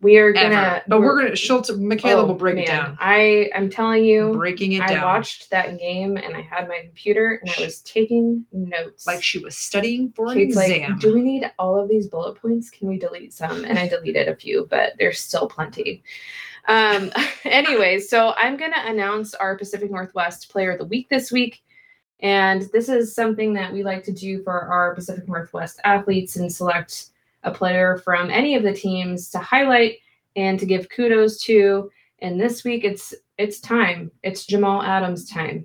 [0.00, 2.96] We are gonna, but we're gonna Schultz Michaela oh, will break it down.
[3.00, 5.02] I I'm telling you, Breaking it I down.
[5.02, 9.08] watched that game and I had my computer and I was taking notes.
[9.08, 10.92] like she was studying for an exam.
[10.92, 12.70] like, do we need all of these bullet points?
[12.70, 13.64] Can we delete some?
[13.64, 16.04] And I deleted a few, but there's still plenty.
[16.68, 17.10] Um,
[17.44, 21.64] anyway, so I'm gonna announce our Pacific Northwest Player of the Week this week.
[22.20, 26.52] And this is something that we like to do for our Pacific Northwest athletes and
[26.52, 27.10] select
[27.44, 29.98] a player from any of the teams to highlight
[30.34, 31.90] and to give kudos to.
[32.20, 34.10] And this week it's it's time.
[34.22, 35.64] It's Jamal Adams time.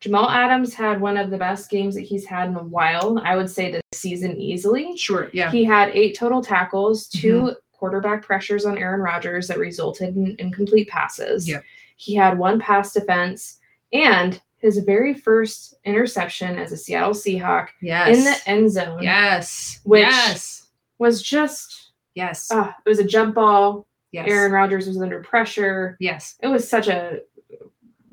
[0.00, 3.20] Jamal Adams had one of the best games that he's had in a while.
[3.22, 4.96] I would say this season easily.
[4.96, 5.50] sure, yeah.
[5.50, 7.48] He had eight total tackles, mm-hmm.
[7.48, 11.48] 2 quarterback pressures on Aaron Rodgers that resulted in incomplete passes.
[11.48, 11.64] Yep.
[11.96, 13.58] He had one pass defense
[13.92, 18.16] and his very first interception as a Seattle Seahawk yes.
[18.16, 19.80] in the end zone yes.
[19.84, 20.68] Which- yes.
[20.98, 22.50] was just Yes.
[22.50, 23.86] uh, it was a jump ball.
[24.12, 24.28] yes.
[24.28, 25.96] Aaron Rodgers was under pressure.
[26.00, 26.36] Yes.
[26.42, 27.20] It was such a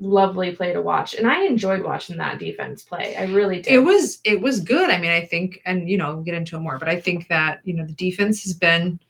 [0.00, 3.16] lovely play to watch, and I enjoyed watching that defense play.
[3.16, 3.72] I really did.
[3.72, 4.90] It was it was good.
[4.90, 7.26] I mean, I think, and you know, we'll get into it more, but I think
[7.28, 9.00] that you know the defense has been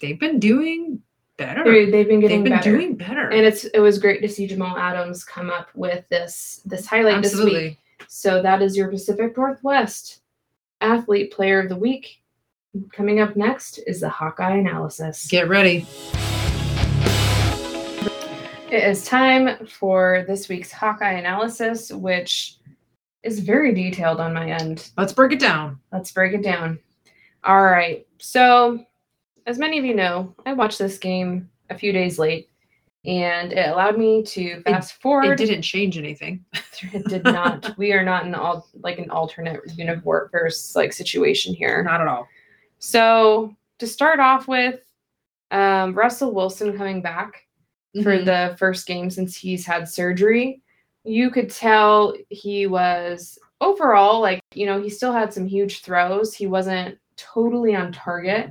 [0.00, 1.02] they've been doing
[1.36, 1.64] better.
[1.64, 2.70] They- they've been getting they've been better.
[2.76, 3.28] doing better.
[3.30, 7.22] and it's it was great to see Jamal Adams come up with this this highlight
[7.22, 7.42] this week.
[7.42, 7.78] Absolutely.
[8.08, 10.20] So that is your Pacific Northwest
[10.80, 12.20] athlete player of the week.
[12.92, 15.28] Coming up next is the Hawkeye analysis.
[15.28, 15.86] Get ready.
[18.70, 22.56] It is time for this week's Hawkeye analysis, which
[23.22, 24.90] is very detailed on my end.
[24.98, 25.78] Let's break it down.
[25.92, 26.80] Let's break it down.
[27.44, 28.04] All right.
[28.18, 28.84] So,
[29.46, 32.48] as many of you know, I watched this game a few days late,
[33.04, 35.40] and it allowed me to fast forward.
[35.40, 36.44] It didn't change anything.
[36.92, 37.74] It did not.
[37.78, 41.82] we are not in all like an alternate universe like situation here.
[41.82, 42.26] Not at all.
[42.78, 44.80] So to start off with,
[45.50, 47.46] um, Russell Wilson coming back
[48.02, 48.24] for Mhm.
[48.24, 50.62] the first game since he's had surgery.
[51.04, 56.34] You could tell he was overall like you know he still had some huge throws.
[56.34, 58.50] He wasn't totally on target.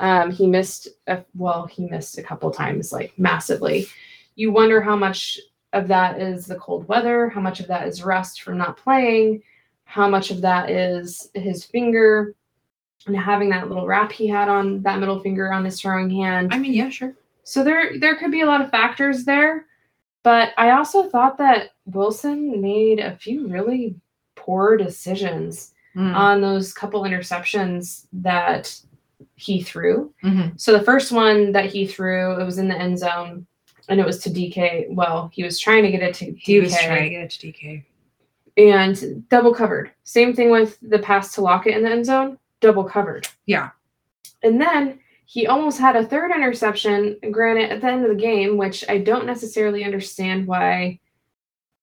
[0.00, 3.86] Um, he missed a, well he missed a couple times like massively.
[4.34, 5.38] You wonder how much
[5.72, 9.42] of that is the cold weather, how much of that is rust from not playing,
[9.84, 12.34] how much of that is his finger
[13.06, 16.52] and having that little wrap he had on that middle finger on his throwing hand.
[16.52, 17.14] I mean, yeah, sure.
[17.44, 19.66] So there there could be a lot of factors there,
[20.22, 23.96] but I also thought that Wilson made a few really
[24.34, 26.14] poor decisions Mm.
[26.14, 28.80] on those couple interceptions that
[29.40, 30.12] he threw.
[30.22, 30.60] Mhm.
[30.60, 33.46] So the first one that he threw, it was in the end zone
[33.88, 34.86] and it was to DK.
[34.90, 37.30] Well, he was trying to get it to DK He was trying to get it
[37.30, 37.84] to DK.
[38.56, 39.90] and double covered.
[40.04, 43.26] Same thing with the pass to Lockett in the end zone, double covered.
[43.46, 43.70] Yeah.
[44.42, 48.56] And then he almost had a third interception, granted at the end of the game,
[48.56, 50.98] which I don't necessarily understand why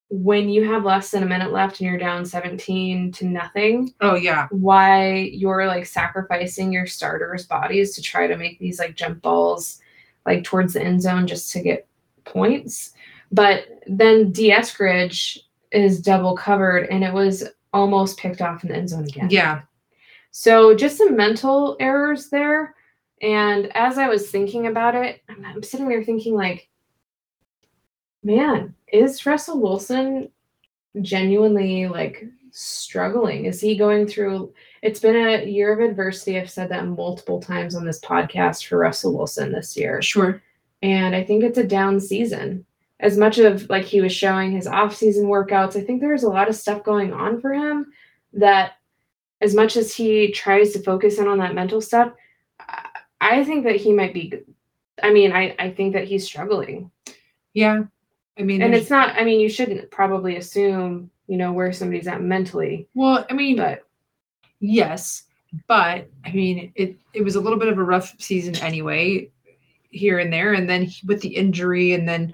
[0.10, 4.16] when you have less than a minute left and you're down 17 to nothing, Oh
[4.16, 4.48] yeah.
[4.52, 9.80] why you're like sacrificing your starters' bodies to try to make these like jump balls
[10.26, 11.88] like towards the end zone just to get
[12.24, 12.92] points.
[13.32, 14.52] But then D.
[14.52, 15.40] Eskridge
[15.72, 17.44] is double covered and it was
[17.74, 19.28] almost picked off in the end zone again.
[19.30, 19.62] Yeah.
[20.32, 22.76] So just some mental errors there.
[23.22, 26.70] And as I was thinking about it, I'm, I'm sitting there thinking like,
[28.24, 30.30] man, is Russell Wilson
[31.02, 33.46] genuinely like struggling?
[33.46, 34.54] Is he going through?
[34.82, 36.40] It's been a year of adversity.
[36.40, 40.42] I've said that multiple times on this podcast for Russell Wilson this year, Sure.
[40.82, 42.66] and I think it's a down season.
[43.00, 46.50] As much of like he was showing his off-season workouts, I think there's a lot
[46.50, 47.92] of stuff going on for him
[48.34, 48.74] that
[49.42, 52.12] as much as he tries to focus in on that mental stuff,
[52.60, 52.90] I-
[53.22, 54.34] I think that he might be.
[55.04, 56.90] I mean, I I think that he's struggling,
[57.54, 57.84] Yeah.
[58.40, 59.16] I mean, and it's not.
[59.16, 63.58] I mean, you shouldn't probably assume you know where somebody's at mentally, well, I mean,
[63.58, 63.84] but
[64.60, 65.24] yes,
[65.68, 69.30] but I mean, it it was a little bit of a rough season anyway,
[69.90, 72.34] here and there, and then he- with the injury, and then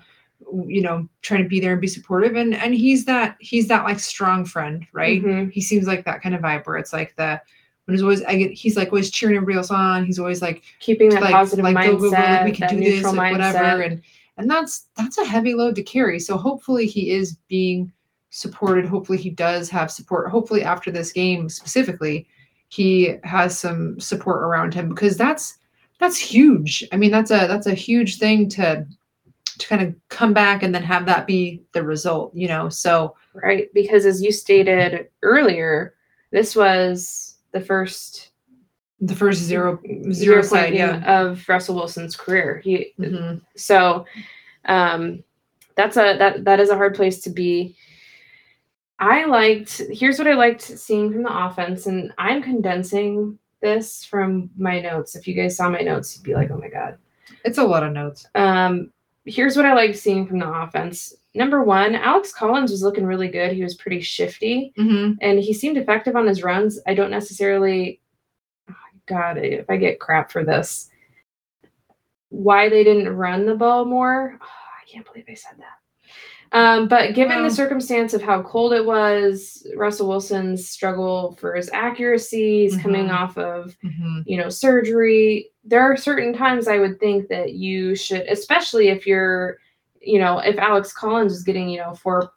[0.67, 3.83] you know trying to be there and be supportive, and and he's that he's that
[3.85, 5.23] like strong friend, right?
[5.23, 5.51] Mhm.
[5.51, 7.41] He seems like that kind of vibe where it's like the
[7.85, 10.05] when he's always I get he's like always cheering everybody else on.
[10.05, 12.61] He's always like keeping that like, positive like, mindset, go, go, go, like, we can
[12.61, 13.31] that do this, like, mindset.
[13.31, 14.01] whatever, and
[14.37, 16.19] and that's that's a heavy load to carry.
[16.19, 17.91] So hopefully he is being
[18.29, 18.85] supported.
[18.85, 20.29] Hopefully he does have support.
[20.29, 22.27] Hopefully after this game specifically,
[22.69, 25.57] he has some support around him because that's
[25.99, 26.83] that's huge.
[26.91, 28.85] I mean, that's a that's a huge thing to
[29.59, 32.69] to kind of come back and then have that be the result, you know.
[32.69, 33.69] So right?
[33.73, 35.95] Because as you stated earlier,
[36.31, 38.31] this was the first
[39.05, 41.21] The first zero zero zero point side, yeah.
[41.21, 42.61] of Russell Wilson's career.
[42.63, 43.41] He Mhm.
[43.55, 44.05] so
[44.65, 45.23] um
[45.75, 47.75] that's a that that is a hard place to be.
[48.99, 54.49] I liked here's what I liked seeing from the offense, and I'm condensing this from
[54.57, 55.15] my notes.
[55.15, 56.97] If you guys saw my notes, you'd be like, oh my god.
[57.45, 58.25] It's a lot of notes.
[58.35, 58.91] Um,
[59.25, 61.13] here's what I liked seeing from the offense.
[61.33, 63.53] Number one, Alex Collins was looking really good.
[63.53, 65.13] He was pretty shifty Mm-hmm.
[65.21, 66.79] and he seemed effective on his runs.
[66.85, 67.99] I don't necessarily,
[69.05, 70.89] God, if I get crap for this,
[72.29, 74.37] why they didn't run the ball more.
[74.41, 74.45] Oh,
[74.81, 75.77] I can't believe I said that.
[76.55, 81.55] Um, but given Well- the circumstance of how cold it was, Russell Wilson's struggle for
[81.55, 83.13] his accuracy, he's coming Mhm.
[83.13, 84.21] off of Mm-hmm.
[84.25, 89.07] you know surgery there are certain times i would think that you should especially if
[89.07, 89.57] you're
[90.01, 92.29] you know if alex collins is getting you know 4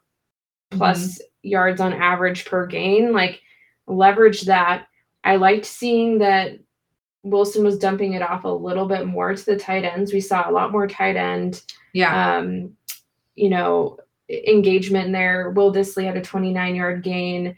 [0.71, 3.41] plus yards on average per gain like
[3.85, 4.87] leverage that
[5.27, 6.57] i liked seeing that
[7.23, 10.49] wilson was dumping it off a little bit more to the tight ends we saw
[10.49, 11.61] a lot more tight end
[11.93, 12.37] Yeah.
[12.37, 12.71] um
[13.35, 13.97] you know
[14.29, 17.55] engagement there will dissly had a 29 yard gain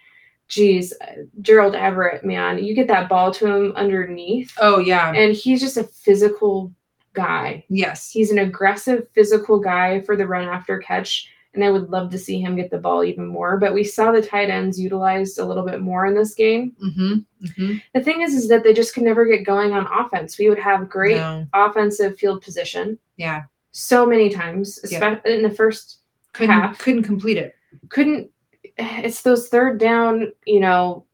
[0.48, 0.94] geez
[1.42, 5.12] gerald everett man you get that ball to him underneath oh yeah.
[5.14, 6.74] and he's just a physical
[7.14, 7.66] guy.
[7.70, 8.10] yes.
[8.10, 12.20] He's an aggressive physical guy for the run after catch, and I would love to
[12.20, 13.58] see him get the ball even more.
[13.58, 16.76] But we saw the tight ends utilized a little bit more in this game.
[16.84, 17.14] Mm-hmm.
[17.48, 17.78] Mm-hmm.
[17.96, 20.38] The thing is, is that they just could never get going on offense.
[20.38, 21.48] We would have great No.
[21.54, 23.44] offensive field position Yeah.
[23.72, 24.98] so many times, Yeah.
[24.98, 26.00] especially in the first
[26.34, 26.78] Couldn't half.
[26.78, 27.56] couldn't complete it.
[27.90, 28.30] Couldn't.
[28.78, 31.06] It's those third down, you know,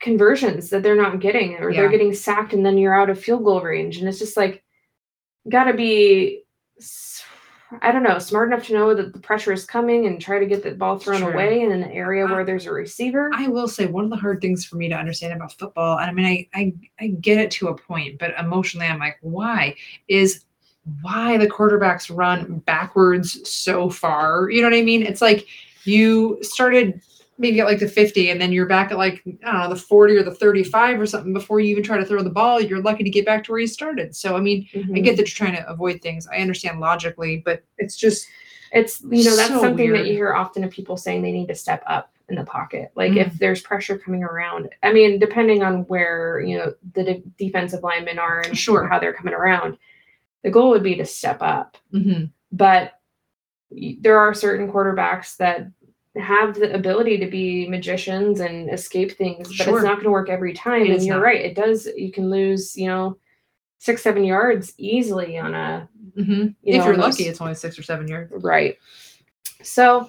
[0.00, 1.80] conversions that they're not getting, or Yeah.
[1.80, 4.62] they're getting sacked, and then you're out of field goal range, and it's just like,
[5.48, 6.44] gotta be.
[7.82, 10.46] I don't know, smart enough to know that the pressure is coming and try to
[10.46, 11.32] get the ball thrown Sure.
[11.32, 13.30] away in an area where there's a receiver.
[13.34, 16.08] I will say one of the hard things for me to understand about football, and
[16.08, 19.74] I mean, I, I I get it to a point, but emotionally, I'm like, why
[20.06, 20.44] is
[21.02, 24.48] why the quarterbacks run backwards so far?
[24.48, 25.02] You know what I mean?
[25.02, 25.46] It's like
[25.82, 27.00] you started
[27.38, 29.76] maybe at like the 50, and then you're back at like I don't know the
[29.76, 32.60] 40 or the 35 or something before you even try to throw the ball.
[32.60, 34.14] You're lucky to get back to where you started.
[34.16, 35.04] So I mean, I Mhm.
[35.04, 36.26] get that you're trying to avoid things.
[36.26, 38.28] I understand logically, but it's just
[38.72, 41.46] It's you know that's So something that you hear often of people saying they need
[41.48, 42.90] to step up in the pocket.
[42.96, 43.26] Like Mm.
[43.26, 44.68] if there's pressure coming around.
[44.82, 48.86] I mean, depending on where you know the de- defensive linemen are and Sure.
[48.88, 49.78] how they're coming around,
[50.42, 51.76] the goal would be to step up.
[51.94, 52.30] mhm.
[52.50, 52.94] But
[53.70, 55.68] there are certain quarterbacks that
[56.18, 59.76] have the ability to be magicians and escape things, but Sure.
[59.76, 60.82] it's not going to work every time.
[60.86, 61.22] It and you're not.
[61.24, 61.86] right; it does.
[61.96, 63.18] You can lose, you know,
[63.78, 66.54] six, seven yards easily on a Mhm.
[66.62, 68.32] You if know, you're on those- lucky, it's only six or seven yards.
[68.42, 68.78] Right.
[69.62, 70.08] So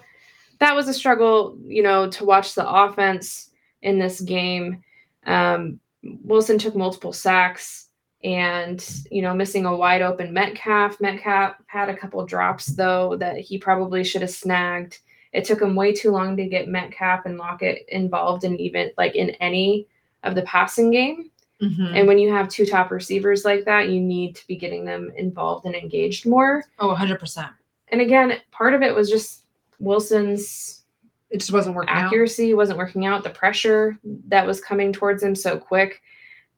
[0.60, 3.50] that was a struggle, you know, to watch the offense
[3.82, 4.82] in this game.
[5.26, 5.80] Um,
[6.24, 7.90] Wilson took multiple sacks
[8.24, 11.00] and, you know, missing a wide open Metcalf.
[11.02, 15.00] Metcalf had a couple drops, though, that he probably should have snagged.
[15.38, 19.16] It took him way too long to get Metcalf and Lockett involved in even like
[19.16, 19.88] in any
[20.24, 21.30] of the passing game.
[21.62, 21.96] Mhm.
[21.98, 25.12] And when you have two top receivers like that, you need to be getting them
[25.16, 27.50] involved and engaged more Oh, 100%.
[27.90, 29.44] and again, part of it was just
[29.80, 30.84] Wilson's
[31.30, 32.06] It just wasn't working out.
[32.06, 33.24] accuracy wasn't working out.
[33.24, 33.98] The pressure
[34.30, 36.02] that was coming towards him so quick.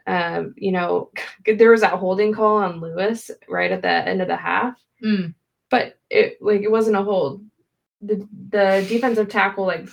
[0.07, 1.09] Um, you know,
[1.45, 5.33] there was that holding call on Lewis right at the end of the half, Mm.
[5.69, 7.41] but it like it wasn't a hold.
[8.01, 9.87] The the defensive tackle like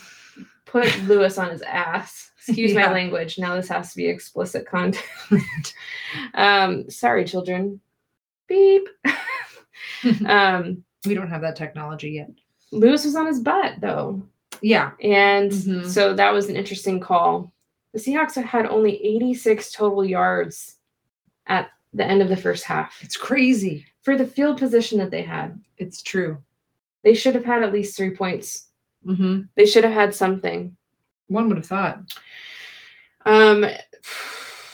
[0.64, 2.30] put Lewis on his ass.
[2.46, 2.86] Excuse Yeah.
[2.86, 3.38] my language.
[3.38, 5.04] Now this has to be explicit content.
[6.34, 7.80] um, sorry, children.
[8.48, 8.88] Beep.
[10.26, 12.30] um, We don't have that technology yet.
[12.72, 14.22] Lewis was on his butt though.
[14.62, 14.92] Yeah.
[15.02, 15.86] And Mhm.
[15.88, 17.52] so that was an interesting call.
[17.92, 20.76] The Seahawks had only 86 total yards
[21.46, 23.86] at the end of the first half It's crazy.
[24.02, 25.58] for the field position that they had.
[25.78, 26.38] It's true.
[27.06, 28.66] They should have had at least three points.
[29.04, 30.76] hmm They should have had something.
[31.28, 32.00] One would have thought.
[33.24, 33.64] Um,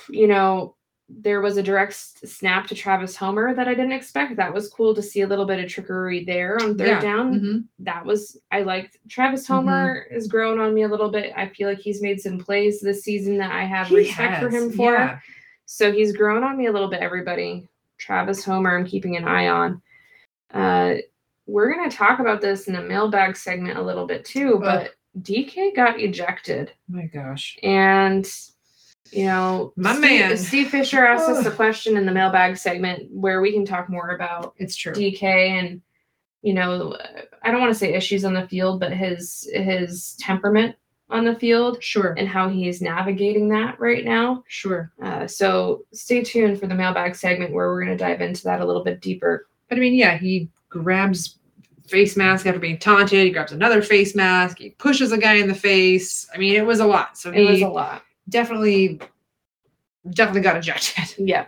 [0.08, 0.74] you know,
[1.10, 4.36] there was a direct snap to Travis Homer that I didn't expect.
[4.36, 7.00] That was cool to see a little bit of trickery there on third Yeah.
[7.02, 7.38] down.
[7.38, 7.64] Mhm.
[7.80, 9.52] that was I liked Travis Mm-hmm.
[9.52, 11.34] Homer is growing on me a little bit.
[11.36, 14.48] I feel like he's made some plays this season that I have He respect for
[14.48, 14.92] him for.
[14.94, 15.18] yeah.
[15.66, 17.68] So he's grown on me a little bit, everybody.
[17.98, 19.82] Travis Homer, I'm keeping an eye on.
[20.50, 20.94] Uh
[21.52, 25.76] we're gonna talk about this in the mailbag segment a little bit too, but DK
[25.76, 26.72] got ejected.
[26.88, 27.58] My gosh.
[27.62, 28.26] And
[29.10, 30.36] you know, My Steve, man.
[30.38, 34.14] Steve Fisher asked us a question in the mailbag segment where we can talk more
[34.14, 34.94] about It's true.
[34.94, 35.82] DK and
[36.40, 36.96] you know
[37.42, 40.76] I don't want to say issues on the field, but his his temperament
[41.10, 42.14] on the field Sure.
[42.16, 44.42] and how he's navigating that right now.
[44.48, 44.90] Sure.
[45.02, 48.62] Uh, so stay tuned for the mailbag segment where we're going to dive into that
[48.62, 49.46] a little bit deeper.
[49.68, 51.38] But I mean, yeah, he grabs
[51.88, 53.24] face mask after being taunted.
[53.24, 54.58] He grabs another face mask.
[54.58, 56.28] He pushes a guy in the face.
[56.34, 57.18] I mean, it was a lot.
[57.18, 58.02] So It was a lot.
[58.28, 59.00] definitely,
[60.10, 61.14] definitely got ejected.
[61.26, 61.46] Yeah.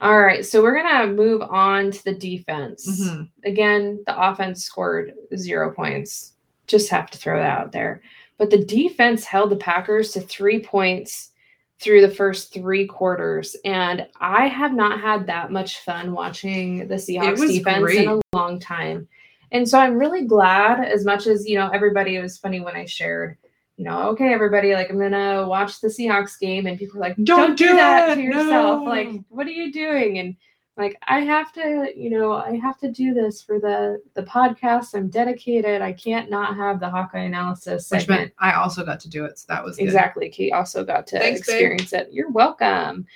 [0.00, 0.46] All right.
[0.46, 2.86] So we're to move on to the defense.
[2.88, 3.28] Mhm.
[3.44, 6.34] Again, the offense scored zero points.
[6.68, 8.00] Just have to throw that out there.
[8.36, 11.32] But the defense held the Packers to three points
[11.80, 13.56] through the first three quarters.
[13.64, 18.02] And I have not had that much fun watching the Seahawks defense great.
[18.04, 19.08] in a long time.
[19.52, 22.76] And so I'm really glad, as much as, you know, everybody, it was funny when
[22.76, 23.36] I shared,
[23.76, 26.66] you know, okay, everybody, like, I'm going to watch the Seahawks game.
[26.66, 28.82] And people are like, Don't do, do that it, to yourself.
[28.82, 30.18] no." Like, what are you doing?
[30.18, 30.36] And
[30.76, 34.94] like i have to you know i have to do this for the the podcast
[34.94, 39.00] i'm dedicated i can't not have the hawkeye analysis Which segment meant I also got
[39.00, 39.40] to do it.
[39.40, 39.86] So that was good.
[39.86, 41.54] exactly kate also got to Thanks, babe.
[41.54, 43.06] experience it you're welcome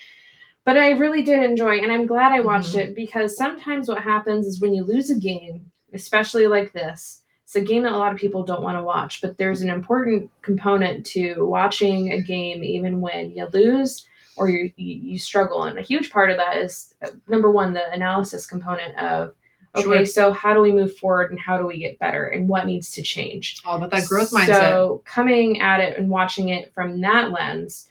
[0.64, 2.78] but i really did enjoy and i'm glad i watched Mhm.
[2.80, 7.57] it because sometimes what happens is when you lose a game especially like this it's
[7.57, 10.30] a game that a lot of people don't want to watch but there's an important
[10.43, 15.82] component to watching a game even when you lose or you you, struggle and a
[15.82, 19.34] huge part of that is uh, number one the analysis component of
[19.74, 20.07] okay Sure.
[20.07, 22.90] so how do we move forward and how do we get better and what needs
[22.93, 24.61] to change All about that growth mindset.
[24.61, 27.88] so coming at it and watching it from that lens,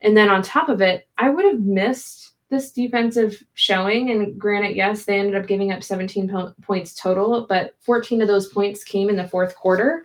[0.00, 4.10] and then on top of it, I would have missed this defensive showing.
[4.10, 8.28] And granted, yes, they ended up giving up 17 po- points total, but 14 of
[8.28, 10.04] those points came in the fourth quarter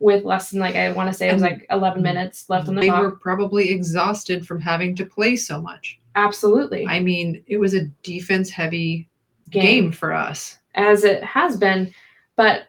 [0.00, 2.74] with less than like I want to say it was like 11 minutes left on
[2.74, 3.00] the they clock.
[3.00, 5.98] were probably exhausted from having to play so much.
[6.14, 9.08] Absolutely, I mean, it was a defense heavy
[9.50, 9.90] game.
[9.92, 10.58] for us.
[10.74, 11.92] as it has been,
[12.36, 12.68] but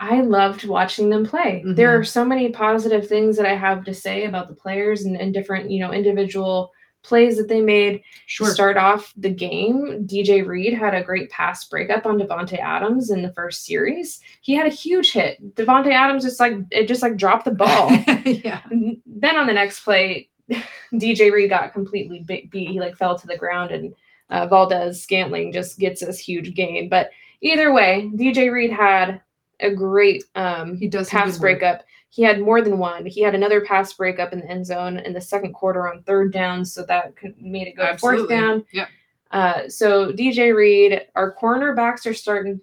[0.00, 1.62] I loved watching them play.
[1.64, 2.00] There Mhm.
[2.00, 5.32] are so many positive things that I have to say about the players and, and
[5.32, 6.72] different, you know, individual
[7.04, 8.02] plays that they made.
[8.26, 8.48] Sure.
[8.52, 13.22] Start off the game, DJ Reed had a great pass breakup on Davante Adams in
[13.22, 14.20] the first series.
[14.40, 15.54] He had a huge hit.
[15.54, 17.90] Davante Adams just like it just like dropped the ball.
[18.24, 18.60] yeah.
[18.70, 20.28] Then on the next play,
[20.92, 22.50] DJ Reed got completely beat.
[22.50, 22.70] beat.
[22.70, 23.94] He like fell to the ground, and
[24.30, 26.88] uh, Valdes Scantling just gets this huge gain.
[26.88, 29.20] But either way, DJ Reed had
[29.60, 31.78] a great um, He does pass breakup.
[31.78, 31.86] work.
[32.14, 33.04] He had more than one.
[33.06, 36.32] He had another pass breakup in the end zone in the second quarter on third
[36.32, 38.64] down, so that made it go to fourth down.
[38.72, 38.88] Yep.
[39.32, 42.60] Uh, so DJ Reed, our cornerbacks are starting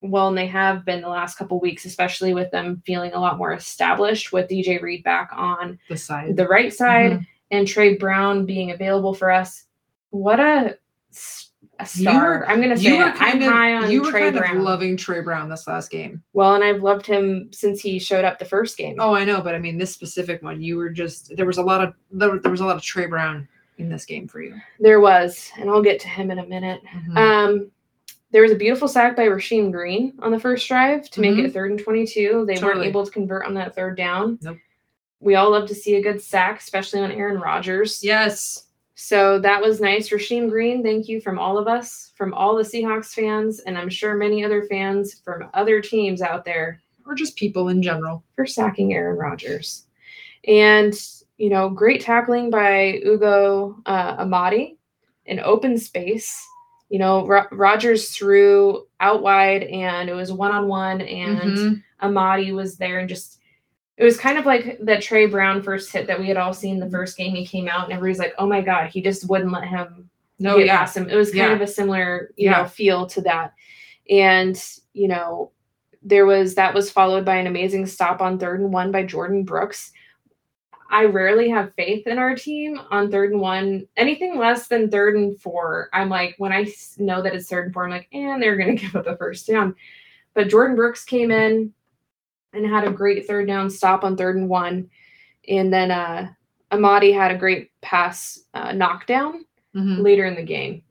[0.00, 3.36] well, and they have been the last couple weeks, especially with them feeling a lot
[3.36, 6.34] more established with DJ Reed back on The side.
[6.34, 7.26] the right side Mhm.
[7.50, 9.64] and Tre Brown being available for us.
[10.08, 10.78] What a,
[11.78, 12.38] a star!
[12.40, 13.14] were- I'm gonna say You were it.
[13.16, 14.56] kind I'm of high on you were Tre kind Brown.
[14.58, 16.22] of loving Tre Brown this last game.
[16.32, 18.96] well, and I've loved him since he showed up the first game.
[18.98, 21.62] Oh, I know, but I mean this specific one, you were just there was a
[21.62, 23.46] lot of there, there was a lot of Tre Brown
[23.78, 24.54] in this game for you.
[24.80, 26.80] There was, and I'll get to him in a minute.
[27.10, 27.16] Mhm.
[27.16, 27.70] Um,
[28.32, 31.44] there was a beautiful sack by Rasheem Green on the first drive to make Mhm.
[31.46, 32.44] it third and 22.
[32.46, 34.38] They weren't able to convert on that third down.
[34.42, 34.56] Nope.
[35.20, 38.02] We all love to see a good sack, especially on Aaron Rodgers.
[38.02, 38.65] yes.
[38.98, 40.08] So that was nice.
[40.08, 43.90] Rasheem Green, thank you from all of us, from all the Seahawks fans, and I'm
[43.90, 48.24] sure many other fans from other teams out there Or just people in general.
[48.36, 49.84] for sacking Aaron Rodgers.
[50.48, 50.94] And,
[51.36, 54.78] you know, great tackling by Ugo uh, Amadi
[55.26, 56.42] in open space.
[56.88, 61.82] You know, Ro- Rodgers threw out wide and it was one on one, and Mhm.
[62.00, 63.35] Amadi was there and just.
[63.96, 66.78] It was kind of like that Tre Brown first hit that we had all seen
[66.78, 66.94] the mm-hmm.
[66.94, 69.64] first game he came out, and everybody's like, "Oh my god, he just wouldn't let
[69.64, 70.78] him No, get yeah.
[70.78, 71.08] past him.
[71.08, 71.52] It was kind Yeah.
[71.52, 73.54] of a similar, you know, feel to that.
[74.10, 75.50] And, you know,
[76.02, 79.44] there was that was followed by an amazing stop on third and one by Jordyn
[79.44, 79.92] Brooks.
[80.88, 83.88] I rarely have faith in our team on third and one.
[83.96, 87.74] Anything less than third and four, I'm like, when I know that it's third and
[87.74, 89.74] four, I'm like, and they're going to give up a first down.
[90.34, 91.72] But Jordyn Brooks came in
[92.56, 94.88] and had a great third down stop on third and one.
[95.48, 96.28] And then uh,
[96.72, 99.44] Amadi had a great pass uh, knockdown
[99.74, 100.02] Mhm.
[100.02, 100.82] later in the game.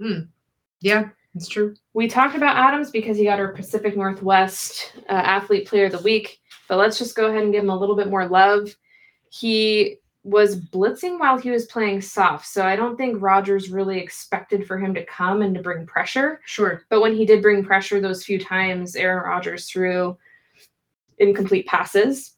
[0.80, 1.74] Yeah, it's true.
[1.94, 6.00] We talked about Adams because he got our Pacific Northwest uh, Athlete Player of the
[6.00, 6.40] Week,
[6.70, 8.76] but let's just go ahead and give him a little bit more love.
[9.32, 14.66] He was blitzing while he was playing soft, so I don't think Rodgers really expected
[14.68, 16.42] for him to come and to bring pressure.
[16.46, 16.84] Sure.
[16.90, 20.16] But when he did bring pressure those few times, Aaron Rodgers threw
[21.18, 22.34] incomplete passes.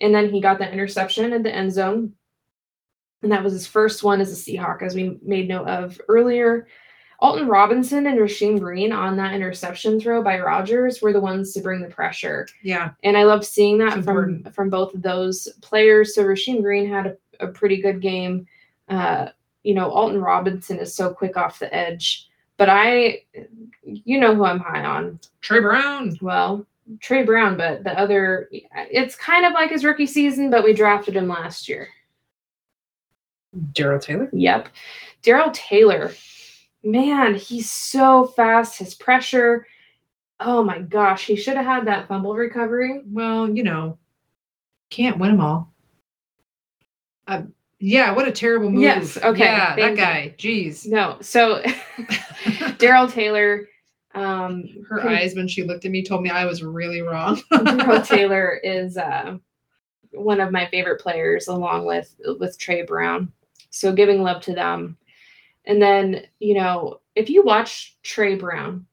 [0.00, 2.14] And then he got that interception at the end zone.
[3.22, 6.68] And that was his first one as a Seahawk, as we made note of earlier.
[7.20, 11.60] Alton Robinson and Rasheem Green on that interception throw by Rodgers were the ones to
[11.60, 12.46] bring the pressure.
[12.62, 12.90] Yeah.
[13.02, 14.54] And I love seeing that It's from important.
[14.54, 16.14] from both of those players.
[16.14, 18.46] So Rasheem Green had a, a pretty good game.
[18.88, 19.30] Uh,
[19.64, 22.28] you know, Alton Robinson is so quick off the edge.
[22.56, 23.22] But I
[23.82, 25.18] you know who I'm high on.
[25.40, 26.16] Tre Brown.
[26.20, 26.66] Well,
[27.00, 31.16] Tre Brown, but the other it's kind of like his rookie season, but we drafted
[31.16, 31.88] him last year.
[33.72, 34.28] Darrell Taylor.
[34.32, 34.68] Yep.
[35.22, 36.12] Darrell Taylor.
[36.84, 38.78] Man, he's so fast.
[38.78, 39.66] His pressure.
[40.40, 43.02] Oh my gosh, he should have had that fumble recovery.
[43.06, 43.98] Well, you know,
[44.90, 45.72] can't win them all.
[47.26, 47.42] Uh,
[47.80, 48.82] yeah, what a terrible move.
[48.82, 50.04] Yes, okay, Yeah, that thank you.
[50.04, 50.34] guy.
[50.38, 50.86] Jeez.
[50.86, 51.62] No, so
[52.78, 53.68] Darrell Taylor,
[54.18, 57.40] um, Her eyes when she looked at me told me I was really wrong.
[58.04, 59.36] Taylor is uh,
[60.12, 63.32] one of my favorite players, along with with Tre Brown.
[63.70, 64.96] So giving love to them,
[65.66, 68.86] and then you know if you watch Tre Brown,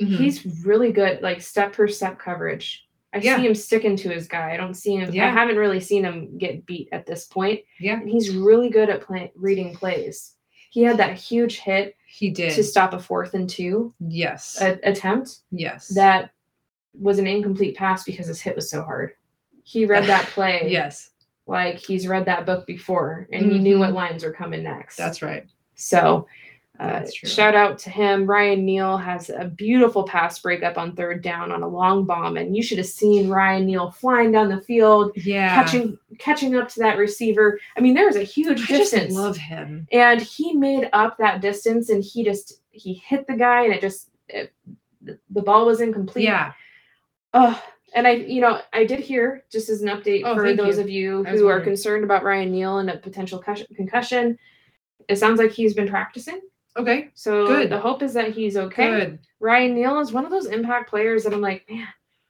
[0.00, 0.16] Mhm.
[0.18, 2.82] he's really good, like step per step coverage.
[3.14, 3.36] I Yeah.
[3.38, 4.52] see him sticking to his guy.
[4.52, 5.14] I don't see him.
[5.14, 5.26] Yeah.
[5.28, 7.60] I haven't really seen him get beat at this point.
[7.80, 7.98] Yeah.
[8.00, 10.34] and he's really good at play, reading plays.
[10.76, 12.52] He had that huge hit he did.
[12.54, 14.58] to stop a fourth and two yes.
[14.60, 15.88] a- attempt yes.
[15.88, 16.32] that
[16.92, 19.12] was an incomplete pass because his hit was so hard.
[19.62, 21.12] He read that play yes.
[21.46, 23.94] like he's read that book before and he knew what Mhm.
[23.94, 24.96] lines were coming next.
[24.96, 25.46] That's right.
[25.76, 26.26] so.
[26.78, 28.26] Uh, shout out to him.
[28.26, 32.54] Ryan Neal has a beautiful pass breakup on third down on a long bomb, and
[32.56, 35.54] you should have seen Ryan Neal flying down the field, Yeah.
[35.54, 37.58] catching catching up to that receiver.
[37.76, 39.86] I mean, there was a huge I just distance, love him.
[39.92, 43.80] and he made up that distance, and he just he hit the guy, and it
[43.80, 44.52] just it,
[45.02, 46.24] the the ball was incomplete.
[46.24, 46.52] Yeah.
[47.32, 47.62] Oh,
[47.94, 50.82] and I, you know, I did hear just as an update Oh, for those you.
[50.82, 53.38] of you who are concerned about Ryan Neal and a potential
[53.74, 54.38] concussion.
[55.08, 56.40] It sounds like he's been practicing,
[56.76, 57.10] Okay.
[57.14, 57.70] so Good.
[57.70, 58.90] the hope is that he's okay.
[58.90, 59.18] Good.
[59.40, 61.88] Ryan Neal is one of those impact players that I'm like, man,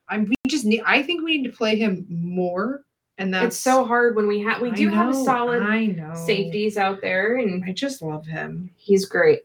[0.09, 0.83] I'm we just need.
[0.87, 2.85] I think we need to play him more,
[3.19, 6.13] and that's it's so hard when we have we do have a solid I know
[6.15, 8.71] safeties out there, and I just love him.
[8.77, 9.41] he's great.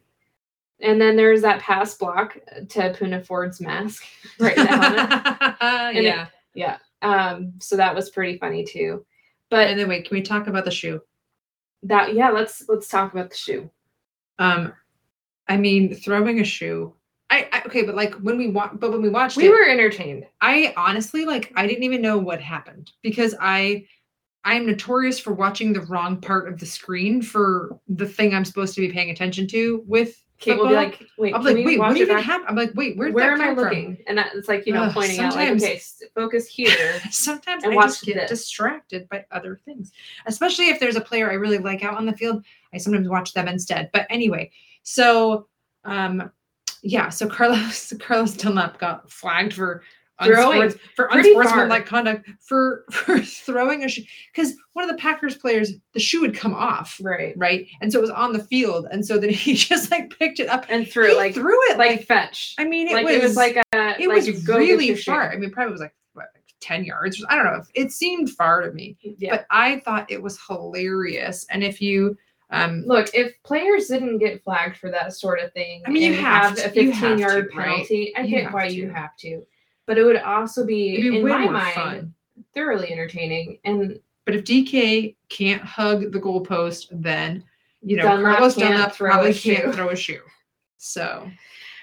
[0.80, 2.34] And then there's that pass block
[2.70, 4.04] to Poona Ford's mask
[4.38, 5.56] right helmet.
[5.60, 6.26] And it- yeah.
[6.54, 6.78] yeah.
[7.02, 9.04] Um, so that was pretty funny too.
[9.50, 11.00] But and then wait, can we talk about the shoe?
[11.84, 13.70] that yeah, let's let's talk about the shoe.
[14.38, 14.72] Um,
[15.48, 16.94] I mean, throwing a shoe.
[17.30, 19.66] I, I okay, but like when we watch, but when we watched We it, were
[19.68, 20.26] entertained.
[20.40, 23.86] I honestly like I didn't even know what happened because I
[24.44, 28.44] I am notorious for watching the wrong part of the screen for the thing I'm
[28.44, 31.78] supposed to be paying attention to with Kate will be like, wait, I'm like, wait,
[31.78, 32.48] what even happened?
[32.48, 33.64] I'm like, wait, where am I come from?
[33.64, 33.98] looking?
[34.08, 35.80] And that, it's like, you know, Ugh, pointing out like, okay,
[36.16, 37.00] focus here.
[37.10, 38.40] Sometimes I watch just get this.
[38.40, 39.92] distracted by other things,
[40.26, 42.44] especially if there's a player I really like out on the field.
[42.74, 43.90] I sometimes watch them instead.
[43.92, 44.50] But anyway,
[44.82, 45.48] so
[45.84, 46.30] um,
[46.82, 49.82] yeah, so Carlos Carlos Dunlap got flagged for
[50.24, 54.02] Throwing for unsportsmanlike conduct for for throwing a shoe
[54.32, 57.34] because one of the Packers players the shoe had come off right.
[57.36, 60.38] right, and so it was on the field, and so then he just like picked
[60.38, 62.54] it up And threw he it like threw it like, like, fetch.
[62.58, 64.96] I mean it like was it was like a it like, was go really your
[64.96, 65.10] shoe.
[65.10, 65.32] far.
[65.32, 67.24] I mean, probably was like what, like ten yards.
[67.28, 67.62] I don't know.
[67.74, 69.36] It seemed far to me, Yeah.
[69.36, 71.46] but I thought it was hilarious.
[71.50, 72.16] And if you,
[72.52, 76.14] um, Look, if players didn't get flagged for that sort of thing, I mean, you
[76.14, 77.66] have a to- you 15 have yard to, right?
[77.68, 79.44] penalty, I get have why you have to.
[79.86, 82.14] But it would also be, be in way my more mind, fun.
[82.54, 83.58] thoroughly entertaining.
[83.64, 87.42] And But if DK can't hug the goalpost, then
[87.82, 90.20] you know Dunlap Carlos Dunlap throw probably a can't throw a shoe.
[90.78, 91.28] So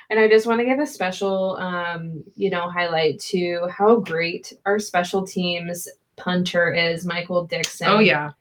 [0.09, 4.53] And I just want to give a special, um, you know, highlight to how great
[4.65, 7.87] our special teams punter is, Michael Dickson.
[7.89, 8.31] oh yeah,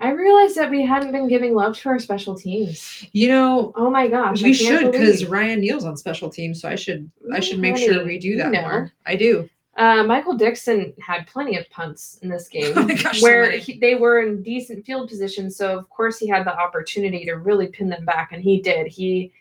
[0.00, 3.06] I realized that we hadn't been giving love to our special teams.
[3.12, 5.24] you know Oh my gosh, we should because.
[5.24, 8.28] Ryan Neal's on special teams, so I should I should make sure honey, we do
[8.28, 8.62] you that know.
[8.62, 8.92] more.
[9.06, 9.48] I do.
[9.76, 13.58] Uh, Michael Dickson had plenty of punts in this game Oh gosh, where many.
[13.58, 15.50] he, they were in decent field position.
[15.50, 18.86] So of course he had the opportunity to really pin them back, and he did.
[18.88, 19.32] He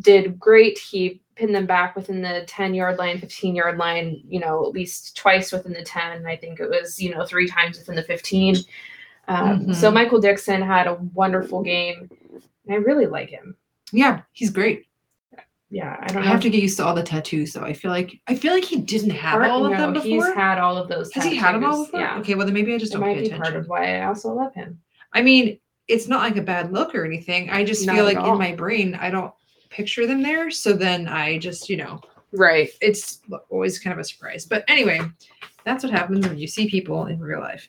[0.00, 0.78] did great.
[0.78, 4.72] He pinned them back within the 10 yard line, 15 yard line, you know, at
[4.72, 6.26] least twice within the 10.
[6.26, 8.56] I think it was, you know, three times within the 15.
[9.28, 9.94] Um, So Mhm.
[9.94, 12.08] Michael Dickson had a wonderful game.
[12.66, 13.56] And I really like him.
[13.92, 14.86] Yeah, he's great.
[15.68, 16.28] Yeah, I I don't know.
[16.28, 17.62] have to get used to all the tattoos, though.
[17.64, 20.08] I feel like I feel like he didn't have part- all of no, them before.
[20.08, 21.12] He's had all of those.
[21.14, 22.00] Has he had them all before?
[22.00, 22.18] Yeah.
[22.18, 23.42] Okay, well then maybe I just It don't might pay be attention.
[23.52, 24.80] part of why I also love him.
[25.12, 25.58] I mean,
[25.88, 27.50] it's not like a bad look or anything.
[27.50, 28.32] I just Not feel like all.
[28.32, 29.32] in my brain I don't
[29.70, 30.50] picture them there.
[30.52, 32.00] So then I just, you know,
[32.32, 32.70] Right.
[32.80, 33.20] it's
[33.50, 34.44] always kind of a surprise.
[34.46, 35.00] But anyway,
[35.64, 37.68] that's what happens when you see people in real life.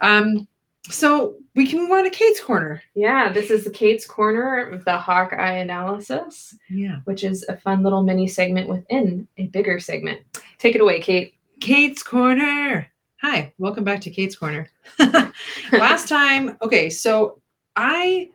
[0.00, 0.46] Um,
[0.84, 2.82] so we can move on to Kate's corner.
[2.94, 7.00] Yeah, this is the Kate's Corner of the Hawkeye analysis, Yeah.
[7.04, 10.20] which is a fun little mini segment within a bigger segment.
[10.58, 11.34] Take it away, Kate.
[11.60, 12.86] Kate's corner.
[13.20, 14.70] Hi, welcome back to Kate's corner.
[15.72, 17.40] Last time, okay, so
[17.76, 18.30] I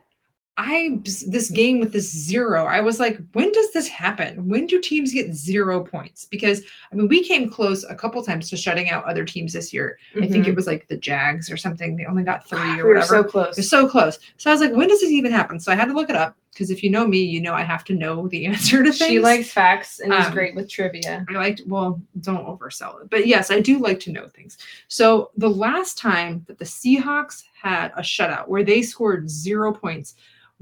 [0.55, 4.47] I this game with this zero, I was like, when does this happen?
[4.47, 6.25] When do teams get zero points?
[6.25, 9.73] Because I mean, we came close a couple times to shutting out other teams this
[9.73, 9.97] year.
[10.21, 11.95] I think it was like the Jags or something.
[11.95, 12.77] They only got three Mm-hmm.
[12.77, 13.07] we were whatever.
[13.07, 13.55] so close.
[13.55, 14.19] They're so close.
[14.37, 15.59] So I was like, when does this even happen?
[15.59, 17.63] So I had to look it up because if you know me, you know I
[17.63, 19.09] have to know the answer to things.
[19.09, 21.25] She likes facts and is Um, great with trivia.
[21.29, 23.09] I liked, well, don't oversell it.
[23.09, 24.59] But yes, I do like to know things.
[24.87, 30.13] So the last time that the Seahawks had a shutout where they scored zero points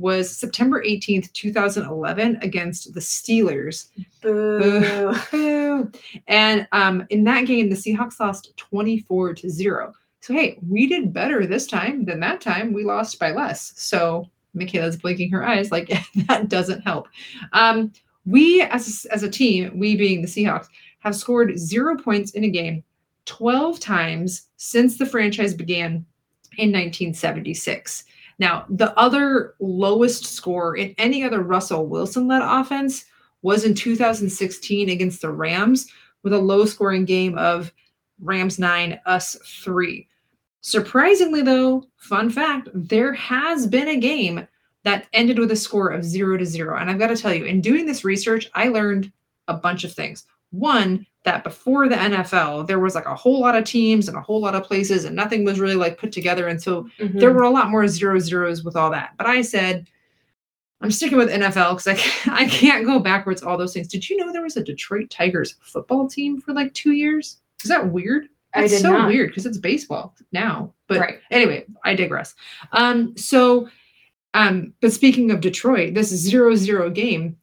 [0.01, 3.87] was September 18th, 2011 against the Steelers.
[4.21, 5.13] Boo.
[5.31, 5.91] Boo.
[6.27, 9.93] And um, in that game, the Seahawks lost 24 to 0.
[10.21, 12.73] So hey, we did better this time than that time.
[12.73, 13.73] We lost by less.
[13.75, 15.89] So Michaela's blinking her eyes like
[16.27, 17.07] that doesn't help.
[17.53, 17.91] Um,
[18.25, 20.67] we as as a team, we being the Seahawks,
[20.99, 22.83] have scored zero points in a game
[23.25, 26.05] 12 times since the franchise began
[26.57, 28.03] in 1976.
[28.41, 33.05] Now, the other lowest score in any other Russell Wilson led offense
[33.43, 35.85] was in 2016 against the Rams
[36.23, 37.71] with a low scoring game of
[38.19, 40.07] Rams 9, us 3.
[40.61, 44.47] Surprisingly, though, fun fact, there has been a game
[44.85, 46.79] that ended with a score of 0 to 0.
[46.79, 49.11] And I've got to tell you, in doing this research, I learned
[49.49, 50.25] a bunch of things.
[50.49, 54.21] One, that before the NFL, there was like a whole lot of teams and a
[54.21, 56.47] whole lot of places, and nothing was really like put together.
[56.47, 57.19] And so Mhm.
[57.19, 59.11] there were a lot more zero zeros with all that.
[59.17, 59.87] But I said,
[60.81, 63.43] I'm sticking with NFL because I can't, I can't go backwards.
[63.43, 63.87] All those things.
[63.87, 67.37] Did you know there was a Detroit Tigers football team for like two years?
[67.63, 68.27] Is that weird?
[68.55, 69.07] It's so not.
[69.07, 70.73] weird because it's baseball now.
[70.87, 71.19] But right.
[71.29, 72.33] anyway, I digress.
[72.73, 73.69] Um, so,
[74.33, 77.37] um, but speaking of Detroit, this zero zero game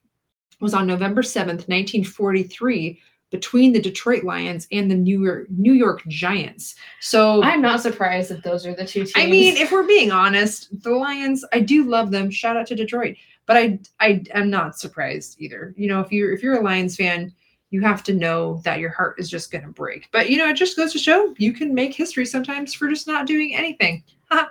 [0.61, 3.01] was on November 7th, 1943,
[3.31, 6.75] between the Detroit Lions and the New York New York Giants.
[7.01, 9.13] So I'm not surprised that those are the two teams.
[9.17, 12.31] I mean, if we're being honest, the Lions, I do love them.
[12.31, 13.17] Shout out to Detroit.
[13.47, 15.75] But I I am not surprised either.
[15.77, 17.33] You know, if you're if you're a Lions fan,
[17.71, 20.09] you have to know that your heart is just gonna break.
[20.13, 23.07] But you know, it just goes to show you can make history sometimes for just
[23.07, 24.03] not doing anything.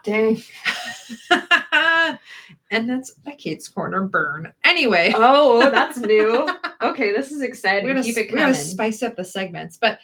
[0.03, 0.41] Dang.
[2.71, 4.51] and that's a Kate's corner burn.
[4.63, 6.47] Anyway, Oh, that's new.
[6.79, 7.85] Okay, this is exciting.
[7.85, 9.77] we're gonna, Keep it we're gonna spice up the segments.
[9.77, 9.97] But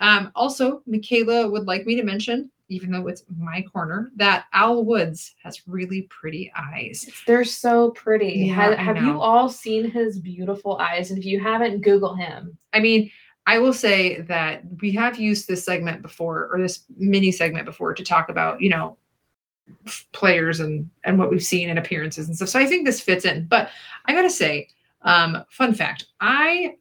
[0.00, 4.84] um, also, Michaela would like me to mention, even though it's my corner, that Al
[4.84, 7.08] Woods has really pretty eyes.
[7.26, 8.44] They're so pretty.
[8.48, 11.10] Yeah, have have you all seen his beautiful eyes?
[11.10, 12.58] And if you haven't, Google him.
[12.74, 13.10] I mean,
[13.46, 17.94] I will say that we have used this segment before, or this mini segment before,
[17.94, 18.98] to talk about, you know,
[20.12, 22.48] players and and what we've seen in appearances and stuff.
[22.48, 23.46] So I think this fits in.
[23.46, 23.70] But
[24.06, 24.68] I gotta say,
[25.02, 26.74] um, fun fact: I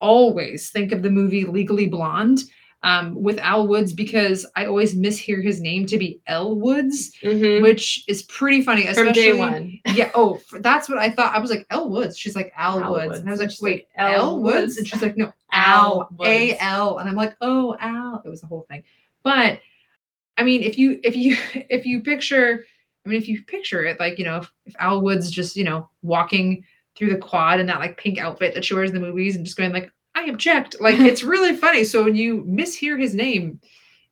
[0.00, 2.40] always think of the movie Legally Blonde
[2.82, 7.60] um, with Al Woods because I always mishear his name to be Elle Woods, Mhm.
[7.60, 8.82] which is pretty funny.
[8.82, 9.78] From Especially, day one.
[9.94, 10.10] yeah.
[10.14, 11.34] Oh, that's what I thought.
[11.34, 12.16] I was like, Elle Woods.
[12.18, 13.18] She's like Al, Al Woods.
[13.18, 13.62] And I was like, Woods.
[13.62, 14.54] Like, wait, Elle Elle Woods?
[14.54, 14.76] Woods?
[14.78, 16.98] And she's like, no, Al Al, A L.
[16.98, 18.22] And I'm like, oh, Al.
[18.24, 18.82] It was the whole thing.
[19.22, 19.60] But
[20.40, 21.36] I mean, if you if you
[21.68, 22.64] if you picture,
[23.04, 25.64] I mean, if you picture it, like you know, if, if Al Woods just you
[25.64, 26.64] know walking
[26.96, 29.44] through the quad in that like pink outfit that she wears in the movies and
[29.44, 30.76] just going like, I object.
[30.80, 31.84] Like it's really funny.
[31.84, 33.60] So when you mishear his name,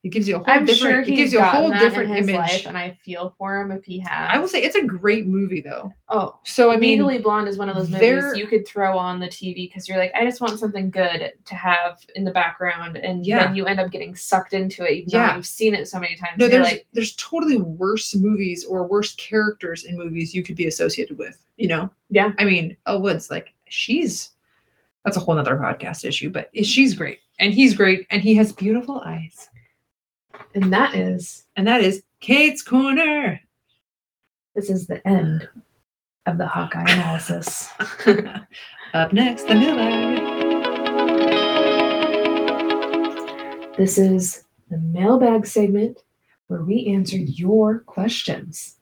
[0.01, 0.93] it gives you a whole I'm different.
[0.93, 2.33] sure it gives you a whole different image.
[2.35, 4.29] life, and I feel for him if he has.
[4.33, 5.93] I will say it's a great movie though.
[6.07, 9.19] Oh, So I mean, Legally Blonde is one of those movies you could throw on
[9.19, 12.95] the TV because you're like, I just want something good to have in the background,
[12.95, 13.43] and Yeah.
[13.47, 14.91] then you end up getting sucked into it.
[14.99, 15.35] Even though Yeah.
[15.35, 16.37] you've seen it so many times.
[16.37, 20.55] No, you're there's like, there's totally worse movies or worse characters in movies you could
[20.55, 21.37] be associated with.
[21.57, 21.89] You know?
[22.09, 22.31] Yeah.
[22.39, 24.29] I mean, oh, Elle Woods, like she's
[25.03, 28.51] that's a whole nother podcast issue, but she's great and he's great and he has
[28.53, 29.49] beautiful eyes.
[30.55, 33.39] And that is And that is Kate's corner.
[34.55, 35.47] this is the end
[36.25, 37.69] of the Hawkeye analysis.
[38.93, 40.19] Up next, the mailbag.
[43.77, 46.03] This is the mailbag segment
[46.47, 48.75] where we answer your questions.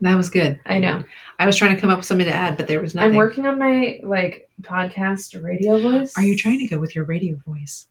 [0.00, 0.60] That was good.
[0.64, 1.02] I know.
[1.38, 3.10] I was trying to come up with something to add, but there was nothing.
[3.10, 6.16] I'm working on my like podcast radio voice.
[6.16, 7.86] Are you trying to go with your radio voice?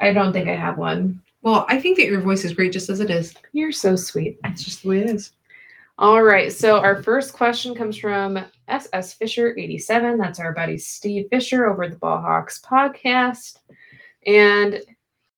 [0.00, 1.20] I don't think I have one.
[1.42, 3.34] Well, I think that your voice is great just as it is.
[3.52, 4.38] You're so sweet.
[4.44, 5.32] It's just the way it is.
[5.98, 6.52] All right.
[6.52, 8.38] So our first question comes from
[8.68, 10.18] SS Fisher 87.
[10.18, 13.58] That's our buddy Steve Fisher over at the Ball Hawks podcast.
[14.26, 14.80] And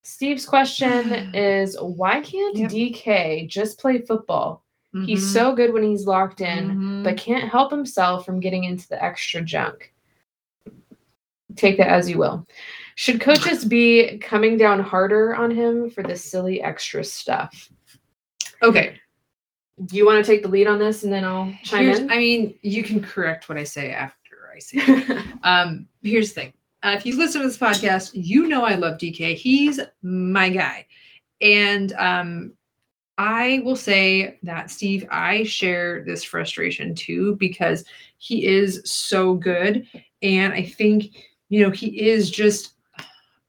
[0.03, 2.71] Steve's question is why can't Yep.
[2.71, 4.63] DK just play football?
[5.07, 5.33] He's Mhm.
[5.33, 7.03] so good when he's locked in, Mhm.
[7.05, 9.93] but can't help himself from getting into the extra junk.
[11.57, 12.47] Take that as you will.
[12.97, 17.71] Should coaches be coming down harder on him for the silly extra stuff?
[18.63, 18.99] okay.
[19.85, 22.11] Do you want to take the lead on this and then I'll chime Here's, in?
[22.11, 24.79] I mean, you can correct what I say after I say.
[24.79, 25.27] it.
[25.43, 26.53] um, here's the thing.
[26.85, 29.35] Uh, if you listen to this podcast, you know I love DK.
[29.35, 30.87] He's my guy,
[31.41, 32.53] and um,
[33.17, 37.85] I will say that Steve, I share this frustration too because
[38.19, 39.87] he is so good,
[40.21, 41.17] and I think
[41.49, 42.74] you know he is just.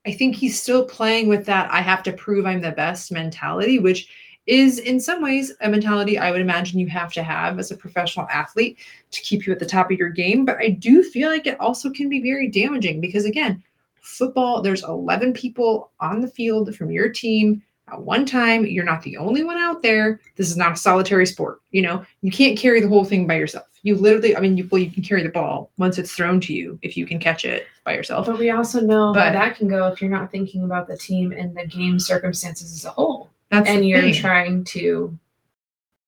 [0.06, 3.80] I think he's still playing with that I have to prove I'm the best mentality,
[3.80, 4.08] which
[4.45, 7.78] is in some ways a mentality I would imagine you have to have as a
[7.78, 8.78] professional athlete
[9.12, 10.45] to keep you at the top of your game.
[10.45, 13.64] But I do feel like it also can be very damaging because, again,
[14.01, 18.66] football, there's 11 people on the field from your team at one time.
[18.66, 20.20] You're not the only one out there.
[20.36, 21.62] This is not a solitary sport.
[21.72, 23.66] You know, you can't carry the whole thing by yourself.
[23.86, 26.53] You literally, I mean, you, well, you can carry the ball once it's thrown to
[26.53, 28.25] you if you can catch it by yourself.
[28.25, 31.31] but we also know But- that can go if you're not thinking about the team
[31.31, 33.29] and the game circumstances as a whole.
[33.51, 34.13] That's and you're thing.
[34.15, 35.17] trying to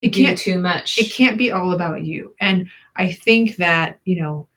[0.02, 0.98] it can't too much.
[0.98, 4.48] it can't be all about you and i think that you know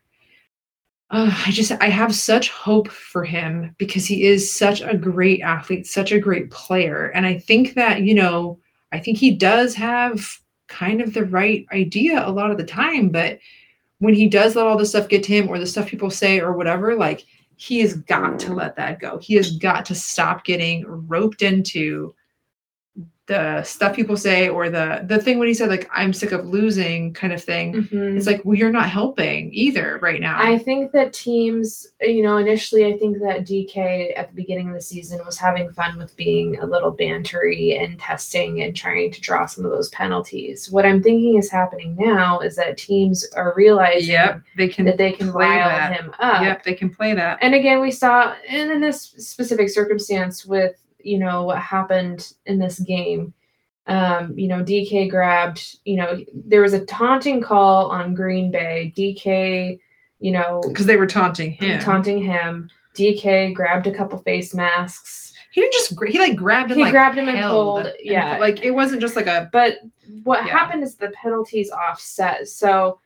[1.11, 5.41] uh, i just i have such hope for him because he is such a great
[5.43, 8.59] athlete such a great player and i think that you know
[8.93, 10.39] i think he does have
[10.71, 13.39] kind of the right idea a lot of the time but
[13.99, 16.41] when he does let all the stuff get to him or the stuff people say
[16.41, 17.27] or whatever like
[17.61, 18.57] he has got to mm.
[18.57, 19.19] let that go.
[19.19, 22.15] He has got to stop getting roped into
[23.31, 26.45] the stuff people say or the the thing when he said like i'm sick of
[26.57, 28.17] losing kind of thing Mhm.
[28.17, 31.69] it's like well you're not helping either right now I think that teams,
[32.01, 35.71] you know, initially, I think that DK at the beginning of the season was having
[35.79, 39.91] fun with being a little bantery and testing and trying to draw some of those
[39.91, 40.71] penalties.
[40.71, 44.99] What I'm thinking is happening now is that teams are realizing yep they can that
[44.99, 45.93] they can rile that.
[45.97, 46.43] him up.
[46.43, 49.01] yep they can play that And again, we saw, and in this
[49.33, 50.75] specific circumstance with,
[51.05, 53.33] you know, what happened in this game,
[53.87, 58.93] um, you know, DK grabbed, you know, there was a taunting call on Green Bay.
[58.97, 59.79] DK,
[60.21, 62.69] you know, because they were taunting him taunting him.
[62.95, 65.33] DK grabbed a couple face masks.
[65.53, 68.37] he didn't just he like grabbed him He like grabbed him and pulled, and yeah.
[68.39, 69.79] like it wasn't just like a But
[70.25, 70.53] what Yeah.
[70.59, 72.49] happened is the penalties offset.
[72.49, 73.01] So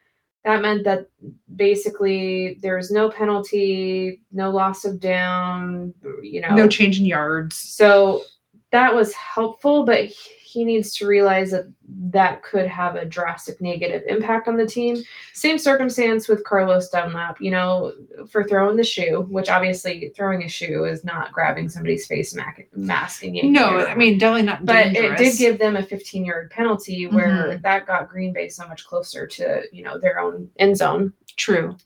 [0.45, 1.09] that meant that
[1.57, 6.55] basically there was no penalty, no loss of down, you know.
[6.55, 8.23] no change in yards So
[8.71, 10.11] that was helpful, but
[10.55, 15.03] he needs to realize that that could have a drastic negative impact on the team.
[15.33, 17.93] Same circumstance with Carlos Dunlap, you know,
[18.31, 22.69] for throwing the shoe, which obviously throwing a shoe is not grabbing somebody's face mac-
[22.77, 26.25] mask and yanking no i mean definitely not but it did give them a 15
[26.25, 27.63] yard penalty where mm-hmm.
[27.63, 31.13] that got Green Bay so much closer to you know their own end zone.
[31.37, 31.77] true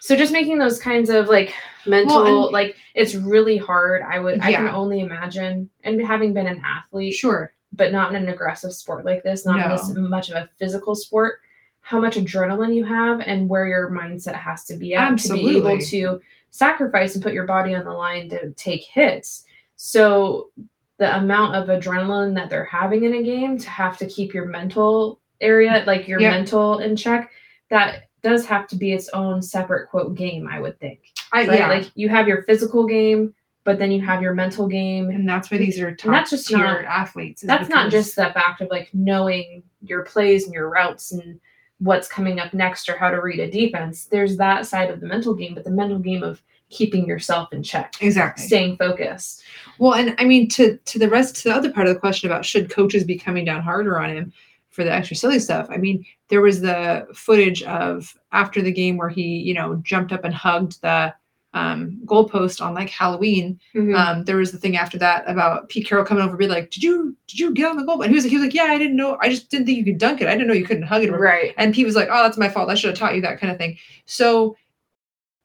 [0.00, 1.54] So just making those kinds of like
[1.86, 4.02] mental Well, like it's really hard.
[4.02, 8.22] I would I can only imagine and having been an athlete, sure but not in
[8.22, 11.40] an aggressive sport like this, not this much of a physical sport,
[11.80, 15.56] how much adrenaline you have and where your mindset has to be at to be
[15.56, 19.44] able to sacrifice and put your body on the line to take hits.
[19.76, 20.50] So
[20.98, 24.46] the amount of adrenaline that they're having in a game to have to keep your
[24.46, 26.32] mental area, like your Yep.
[26.32, 27.30] mental in check,
[27.70, 31.00] that does have to be its own separate quote game, I would think.
[31.32, 31.58] i Right?
[31.60, 33.34] yeah Like you have your physical game,
[33.68, 36.48] but then you have your mental game and that's where these are top that's just
[36.48, 40.70] tier not- athletes that's not just the fact of like knowing your plays and your
[40.70, 41.38] routes and
[41.78, 44.06] what's coming up next or how to read a defense.
[44.06, 47.62] There's that side of the mental game, but the mental game of keeping yourself in
[47.62, 49.42] check, exactly staying focused.
[49.78, 52.30] Well, and I mean to to the rest to the other part of the question
[52.30, 54.32] about should coaches be coming down harder on him
[54.70, 55.68] for the extra silly stuff.
[55.70, 60.12] I mean, there was the footage of after the game where he, you know, jumped
[60.12, 61.14] up and hugged the
[61.58, 63.58] um goalpost on like Halloween.
[63.94, 66.70] Um, there was the thing after that about Pete Carroll coming over and be like,
[66.70, 68.02] Did you did you get on the goal?
[68.02, 69.18] And he was like, he was like, Yeah, I didn't know.
[69.20, 70.28] I just didn't think you could dunk it.
[70.28, 71.10] I didn't know you couldn't hug it.
[71.10, 71.54] right.
[71.56, 72.70] and Pete was like, "Oh, that's my fault.
[72.70, 74.56] I should have taught you that kind of thing." So,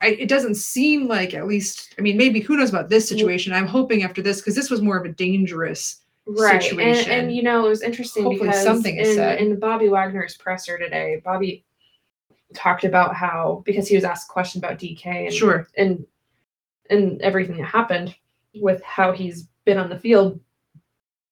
[0.02, 3.54] I, it doesn't seem like, at least, I mean, maybe who knows about this situation?
[3.54, 6.02] I'm hoping after this because this was more of a dangerous.
[6.26, 6.56] Right.
[6.56, 7.12] And, situation.
[7.12, 9.40] and you know, it was interesting Hopefully because something is in, said.
[9.40, 11.66] in Bobby Wagner's presser today, Bobby
[12.54, 15.68] talked about how because he was asked a question about DK and Sure.
[15.78, 16.06] and
[16.90, 18.16] and everything that happened
[18.56, 20.40] with how he's been on the field.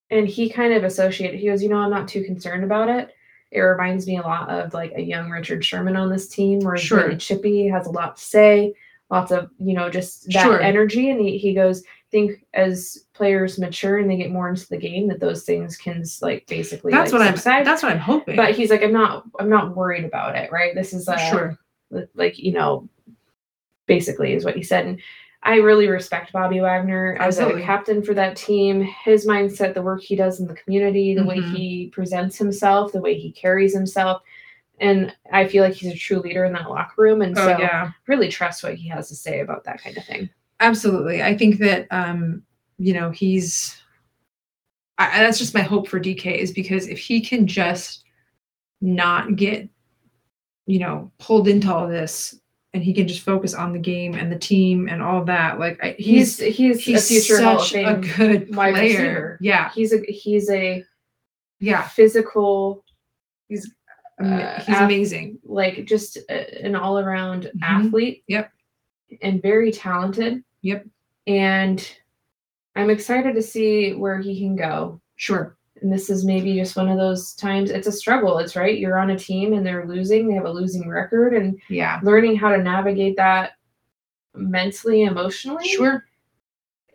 [0.09, 3.13] And he kind of associated, he goes, you know, I'm not too concerned about it.
[3.51, 6.75] It reminds me a lot of like a young Richard Sherman on this team where
[6.75, 7.03] he's Sure.
[7.03, 8.73] really chippy, has a lot to say,
[9.11, 10.59] lots of you know just that Sure.
[10.61, 14.77] energy and he, he goes think as players mature and they get more into the
[14.77, 17.35] game that those things can like basically That's like, what I'm.
[17.35, 17.65] subside.
[17.65, 18.35] That's what I'm hoping.
[18.35, 21.59] but he's like i'm not i'm not worried about it right this is uh sure.
[22.15, 22.89] like you know
[23.85, 24.99] basically is what he said and
[25.43, 27.63] i really respect bobby wagner as Absolutely.
[27.63, 31.25] a captain for that team his mindset the work he does in the community the
[31.25, 31.51] way Mhm.
[31.55, 34.21] he presents himself the way he carries himself
[34.81, 37.57] and i feel like he's a true leader in that locker room and Oh so
[37.57, 37.91] yeah.
[38.07, 40.29] really trust what he has to say about that kind of thing
[40.61, 41.23] Absolutely.
[41.23, 42.43] I think that um,
[42.77, 43.81] you know, he's
[44.97, 48.03] I, that's just my hope for DK is because if he can just
[48.79, 49.67] not get,
[50.67, 52.39] you know, pulled into all this
[52.73, 55.83] and he can just focus on the game and the team and all that, like
[55.83, 58.73] I, he's he's he's, he's a future such a good player.
[58.73, 59.37] receiver.
[59.41, 60.85] Yeah, he's a he's a
[61.59, 61.87] yeah.
[61.87, 62.85] physical
[63.49, 63.73] Ama-
[64.25, 65.39] Uh, he's amazing.
[65.43, 67.61] like just a, an all-around Mhm.
[67.63, 68.51] athlete Yep.
[69.21, 70.85] and very talented Yep.
[71.27, 71.97] and
[72.75, 75.57] i'm excited to see where he can go Sure.
[75.81, 78.97] and this is maybe just one of those times it's a struggle it's right you're
[78.99, 81.99] on a team and they're losing they have a losing record and Yeah.
[82.03, 83.53] learning how to navigate that
[84.35, 86.05] mentally emotionally Sure.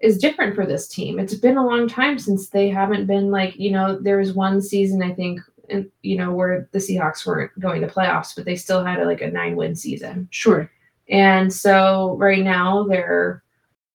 [0.00, 1.18] is different for this team.
[1.18, 4.60] It's been a long time since they haven't been like, you know, there was one
[4.60, 8.56] season I think in, you know, where the Seahawks weren't going to playoffs, but they
[8.56, 10.28] still had a, like a nine win season.
[10.30, 10.70] Sure.
[11.08, 13.42] And so right now they're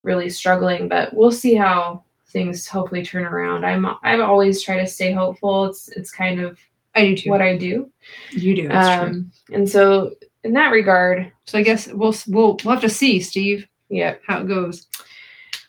[0.04, 3.66] really struggling, but we'll see how things hopefully turn around.
[3.66, 5.66] I'm I've always tried to stay hopeful.
[5.66, 6.58] It's it's kind of
[6.96, 7.30] I do too.
[7.30, 7.92] what I do.
[8.32, 8.68] you do.
[8.68, 9.10] That's true.
[9.10, 10.14] Um and so
[10.44, 14.16] in that regard, So I guess we'll we'll we'll have to see, Steve, yeah.
[14.26, 14.88] how it goes.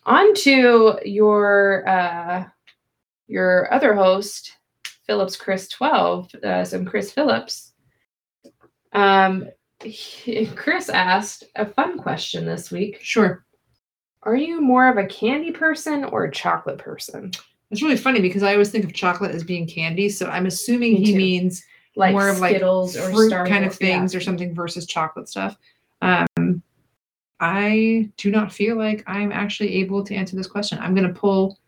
[0.05, 2.45] On to your uh
[3.27, 4.57] your other host,
[5.07, 7.73] Phillips Chris 12, uh, some Chris Phillips.
[8.93, 9.49] Um
[9.83, 12.99] he- Chris asked a fun question this week.
[13.03, 13.45] Sure.
[14.23, 17.33] Are you more of a candy person or a chocolate person?
[17.71, 20.93] It's really funny because I always think of chocolate as being candy, so I'm assuming
[20.95, 21.17] Me he too.
[21.19, 21.65] means
[21.97, 23.87] Like more of like Skittles or fruit Star kind of Wars, yeah.
[23.99, 25.57] things or something versus chocolate stuff.
[26.03, 26.63] Um,
[27.41, 30.79] I do not feel like I'm actually able to answer this question.
[30.81, 31.59] I'm gonna pull,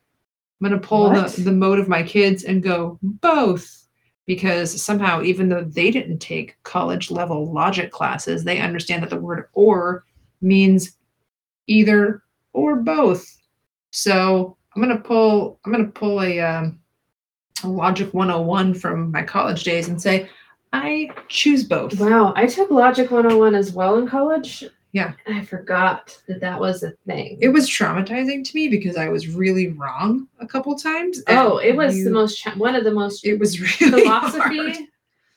[0.65, 1.33] I'm gonna pull What?
[1.33, 3.87] the the mode of my kids and go both
[4.25, 9.21] because somehow even though they didn't take college level logic classes, they understand that the
[9.21, 10.05] word or
[10.41, 10.97] means
[11.67, 12.23] either
[12.55, 13.27] or both.
[13.91, 16.79] So I'm gonna pull I'm gonna pull a um,
[17.63, 20.31] a logic 101 from my college days and say
[20.73, 22.01] I choose both.
[22.01, 24.65] Wow, I took Logic 101 as well in college.
[24.95, 25.13] Yeah.
[25.27, 27.37] I forgot that that was a thing.
[27.41, 31.21] It was traumatizing to me because I was really wrong a couple times.
[31.29, 34.89] oh, it was you- the most cha- one of the most It was really philosophy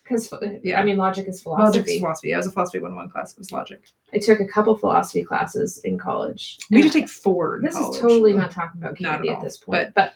[0.03, 0.79] because uh, Yeah.
[0.79, 1.91] I mean logic is Logic philosophy.
[1.95, 2.33] is philosophy.
[2.33, 3.33] I was a philosophy 101 class.
[3.33, 3.81] It was logic.
[4.13, 6.59] I took a couple philosophy classes in college.
[6.71, 7.59] We had to take four.
[7.63, 7.95] this college.
[7.95, 10.13] is totally not talking about Not at candy at, this point, but,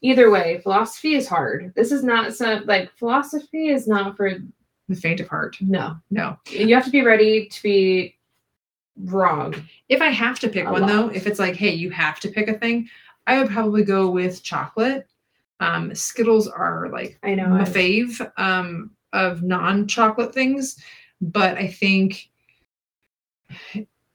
[0.00, 1.72] either way, philosophy is hard.
[1.76, 4.32] This is not some like philosophy is not for
[4.88, 5.56] the faint of heart.
[5.60, 5.96] no.
[6.10, 6.36] No.
[6.50, 8.16] You have to be ready to be
[9.04, 9.54] wrong.
[9.88, 12.28] If I have to pick A one though, if it's like, hey, you have to
[12.28, 12.88] pick a thing,
[13.26, 15.06] I would probably go with chocolate.
[15.60, 17.48] Um, Skittles are like I know.
[17.48, 20.82] my I've- fave um, of non-chocolate things,
[21.20, 22.28] but I think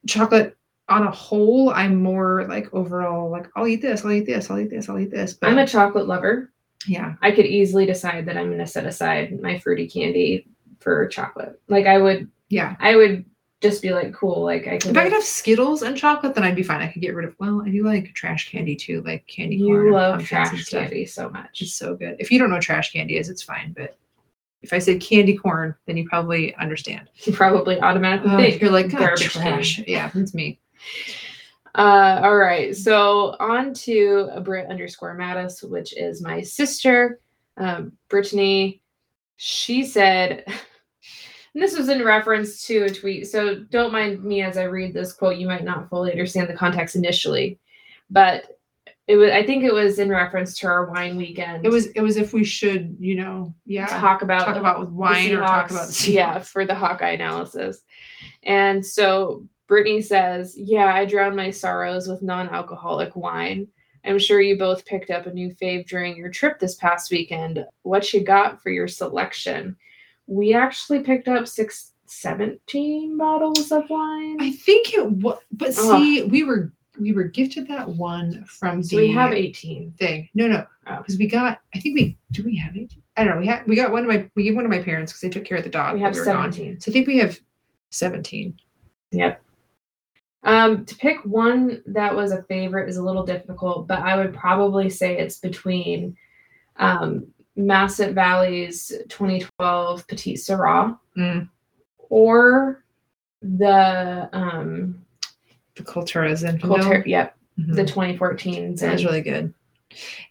[0.08, 0.56] chocolate
[0.90, 4.60] on a whole, I'm more like overall like I'll eat this, I'll eat this, I'll
[4.60, 5.34] eat this, I'll eat this.
[5.34, 6.52] But I'm a chocolate lover.
[6.88, 10.48] yeah, I could easily decide that I'm going to set aside my fruity candy
[10.80, 11.60] for chocolate.
[11.70, 12.76] Like I would, yeah.
[12.80, 13.26] I would
[13.64, 14.44] just be like, cool.
[14.44, 14.98] Like I If can.
[14.98, 16.82] I could have Skittles and chocolate, then I'd be fine.
[16.82, 17.36] I could get rid of.
[17.40, 19.86] Well, I do like trash candy too, like candy corn.
[19.88, 21.62] you love trash candy so much.
[21.62, 22.18] It's so good.
[22.20, 23.74] If you don't know what trash candy is, it's fine.
[23.76, 23.98] But
[24.62, 27.10] if I said candy corn, then you probably understand.
[27.24, 29.80] You probably automatically Uh, think you're like garbage trash.
[29.88, 30.60] Yeah, it's me.
[31.76, 32.76] Uh, all right.
[32.76, 37.20] So on to Brit underscore Mattis, which is my sister,
[37.58, 38.82] um, Brittany.
[39.38, 40.46] She said,
[41.54, 43.28] and this was in reference to a tweet.
[43.28, 45.38] So don't mind me as I read this quote.
[45.38, 47.60] You might not fully understand the context initially,
[48.10, 48.58] but
[49.08, 49.32] it was.
[49.32, 51.66] I think it was in reference to our wine weekend.
[51.66, 51.88] It was.
[51.88, 55.42] It was if we should, you know, yeah, talk about talk about with wine or
[55.42, 57.82] talk about the yeah for the Hawkeye analysis.
[58.44, 63.68] And so Brittany says, "Yeah, I drown my sorrows with non-alcoholic wine.
[64.06, 67.66] I'm sure you both picked up a new fave during your trip this past weekend.
[67.84, 69.78] What you got for your selection?
[70.28, 74.38] We actually picked up six, 17 bottles of wine.
[74.40, 75.40] I think it was.
[75.52, 79.94] But see, we were we were gifted that one from the we have 18.
[80.00, 80.30] thing.
[80.36, 80.98] No, no, Oh.
[80.98, 81.60] because we got.
[81.74, 82.44] I think we do.
[82.44, 82.94] We have it.
[83.18, 83.40] I don't know.
[83.42, 83.66] We had.
[83.68, 84.30] We got one of my.
[84.36, 85.96] We gave one of my parents because they took care of the dog.
[85.96, 86.26] We have gone.
[86.54, 86.80] 17.
[86.82, 87.40] So I think we have
[87.90, 88.58] seventeen.
[89.12, 89.42] Yep.
[90.44, 94.34] Um, to pick one that was a favorite is a little difficult, but I would
[94.34, 96.18] probably say it's between
[96.76, 101.48] um, Masset Valley's 2012 Petite Sirah Mm,
[102.10, 102.84] or
[103.42, 105.04] the um,
[105.76, 107.76] the Culturas and Coulter, yep, Mhm.
[107.76, 108.80] the 2014s.
[108.80, 109.54] That was really good.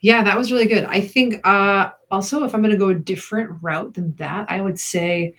[0.00, 0.84] Yeah, that was really good.
[0.84, 4.78] I think uh also if I'm gonna go a different route than that, I would
[4.80, 5.34] say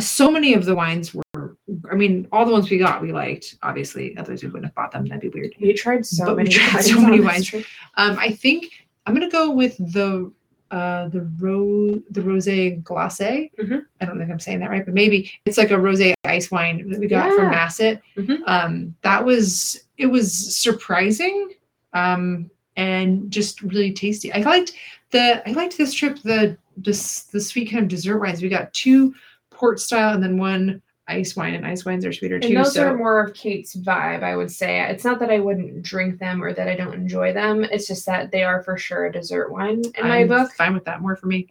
[0.00, 1.56] so many of the wines were
[1.90, 4.16] I mean, all the ones we got we liked, obviously.
[4.16, 5.06] Otherwise we wouldn't have bought them.
[5.06, 5.54] That'd be weird.
[5.60, 7.54] We tried so But many tried wines so many wines.
[7.96, 8.72] Um I think
[9.06, 10.32] I'm gonna go with the
[10.70, 13.20] uh the rose the rose glace.
[13.20, 13.84] Mhm.
[14.00, 16.88] I don't think I'm saying that right, but maybe it's like a rose ice wine
[16.90, 17.66] that we got from Yeah.
[17.66, 18.00] Masset.
[18.16, 18.38] Mhm.
[18.46, 21.50] Um that was it was surprising.
[21.92, 24.32] Um and just really tasty.
[24.32, 24.72] I liked
[25.12, 28.42] the I liked this trip the this the sweet kind of dessert wines.
[28.42, 29.14] We got two
[29.50, 32.48] port style and then one ice wine, and ice wines are sweeter too.
[32.48, 34.80] And those so are more of Kate's vibe, I would say.
[34.88, 37.64] It's not that I wouldn't drink them or that I don't enjoy them.
[37.64, 40.52] It's just that they are for sure a dessert wine in I'm book.
[40.52, 41.00] fine with that.
[41.02, 41.48] More for me.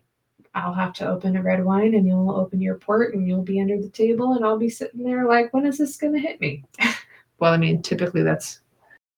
[0.54, 3.60] I'll have to open a red wine and you'll open your port and you'll be
[3.60, 6.64] under the table and I'll be sitting there like, when is this gonna hit me?
[7.40, 8.62] Well, I mean, typically that's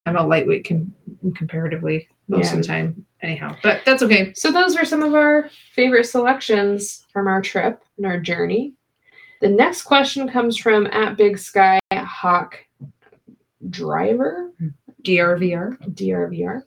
[0.07, 0.91] I'm a lightweight com-
[1.35, 2.51] comparatively most Yeah.
[2.53, 3.55] of the time, anyhow.
[3.61, 4.33] But that's okay.
[4.33, 8.73] So those were some of our favorite selections from our trip and our journey.
[9.41, 12.57] The next question comes from at Big Sky Hawk
[13.69, 14.51] Driver.
[15.03, 15.77] DRVR.
[15.93, 16.63] DRVR.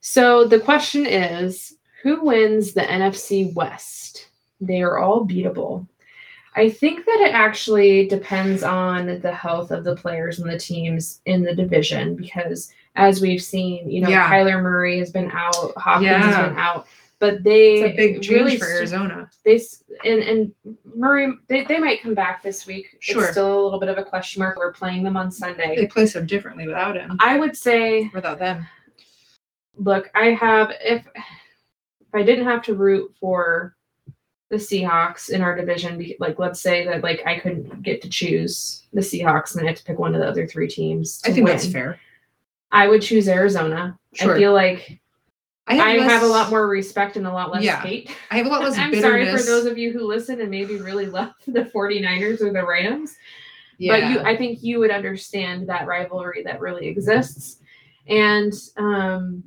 [0.00, 4.28] So the question is who wins the NFC West?
[4.60, 5.86] They are all beatable.
[6.54, 11.20] I think that it actually depends on the health of the players and the teams
[11.24, 14.28] in the division because as we've seen, you know, Yeah.
[14.30, 16.22] Kyler Murray has been out, Hopkins Yeah.
[16.22, 16.86] has been out,
[17.22, 19.30] but they It's a big change really for Arizona.
[19.44, 19.60] they
[20.04, 20.52] and and
[20.96, 22.96] Murray they, they might come back this week.
[22.98, 23.22] Sure.
[23.22, 24.56] It's still a little bit of a question mark.
[24.56, 25.76] We're playing them on Sunday.
[25.76, 27.16] They play so differently without him.
[27.20, 28.66] I would say Without them.
[29.76, 33.76] look, I have if if I didn't have to root for
[34.50, 38.82] the Seahawks in our division, like let's say that like I couldn't get to choose
[38.92, 41.22] the Seahawks and I had to pick one of the other three teams.
[41.24, 42.00] I think that's fair.
[42.72, 43.96] I would choose Arizona.
[44.14, 44.34] Sure.
[44.34, 44.98] I feel like
[45.68, 47.80] I have a less- lot more respect and a lot less Yeah.
[47.82, 48.10] hate.
[48.30, 49.02] I have a lot less I'm bitterness.
[49.02, 52.66] sorry for those of you who listen and maybe really love the 49ers or the
[52.66, 53.14] Rams.
[53.78, 53.92] yeah.
[54.00, 57.58] but you i think you would understand that rivalry that really exists
[58.08, 59.42] and um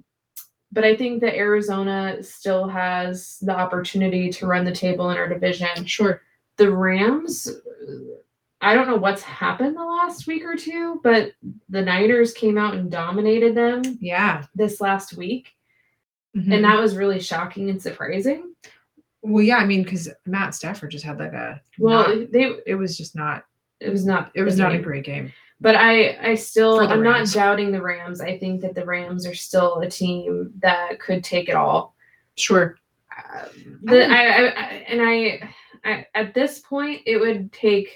[0.72, 5.28] but i think that arizona still has the opportunity to run the table in our
[5.30, 6.22] division sure.
[6.58, 7.48] the rams
[8.62, 11.32] i don't know what's happened the last week or two but
[11.70, 14.46] the niners came out and dominated them Yeah.
[14.56, 15.55] this last week
[16.36, 16.54] Mhm.
[16.54, 18.54] and that was really shocking and surprising
[19.28, 22.76] well, yeah, I mean, because Matt Stafford just had like a well not- they it
[22.76, 23.44] was just not
[23.80, 25.34] it was not it was not a great game.
[25.62, 28.20] But I, I still, I'm not doubting the Rams.
[28.20, 31.96] I think that the Rams are still a team that could take it all.
[32.36, 32.78] Sure.
[33.18, 33.46] Uh,
[33.84, 35.50] the, I, I, I, and I,
[35.86, 37.90] I, at this point, it would take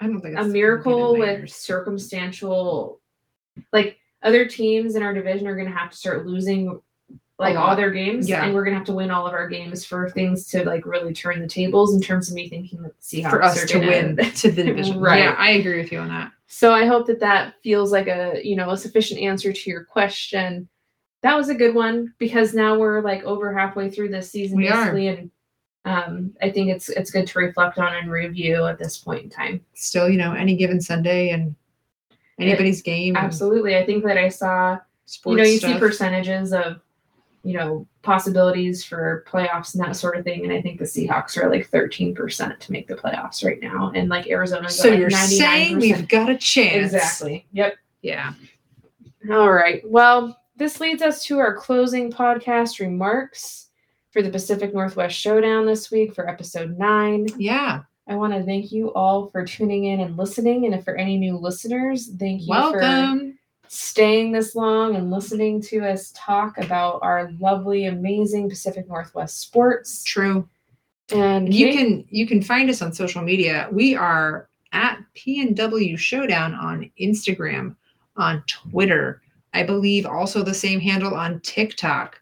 [0.00, 3.00] I don't think a it's gonna be the miracle with circumstantial,
[3.72, 6.80] like other teams in our division are going to have to start losing
[7.38, 8.44] like all their games, Yeah.
[8.44, 10.86] and we're going to have to win all of our games for things to like
[10.86, 13.66] really turn the tables in terms of me thinking that the Seahawks for us are
[13.66, 15.00] to win to the division.
[15.00, 15.18] Right.
[15.20, 16.30] Yeah, I agree with you on that.
[16.46, 19.82] So I hope that that feels like a you know a sufficient answer to your
[19.84, 20.68] question.
[21.22, 24.68] That was a good one because now we're like over halfway through this season, We
[24.68, 24.92] are.
[24.92, 25.30] basically, and
[25.86, 29.30] um, I think it's it's good to reflect on and review at this point in
[29.30, 29.60] time.
[29.74, 31.56] Still, you know, any given Sunday and
[32.38, 33.16] anybody's game.
[33.16, 36.80] Absolutely, I think that I saw Sports you know you see percentages of
[37.44, 41.36] you know possibilities for playoffs and that sort of thing, and I think the Seahawks
[41.36, 44.98] are like thirteen percent to make the playoffs right now, and like Arizona's So like
[44.98, 45.80] you're saying 99%.
[45.80, 46.92] we've got a chance.
[46.94, 47.74] exactly yep.
[48.02, 48.34] Yeah.
[49.30, 49.82] All right.
[49.86, 53.70] Well, this leads us to our closing podcast remarks
[54.10, 57.26] for the Pacific Northwest Showdown this week for episode nine.
[57.38, 57.82] Yeah.
[58.06, 60.66] I want to thank you all for tuning in and listening.
[60.66, 63.38] And if for any new listeners, thank you for Welcome.
[63.74, 70.04] Staying this long and listening to us talk about our lovely, amazing Pacific Northwest sports.
[70.04, 70.48] True.
[71.12, 73.68] And You can you can find us on social media.
[73.70, 77.76] We are at P and PNW Showdown on Instagram,
[78.16, 79.22] on Twitter.
[79.52, 82.20] I believe also the same handle on TikTok.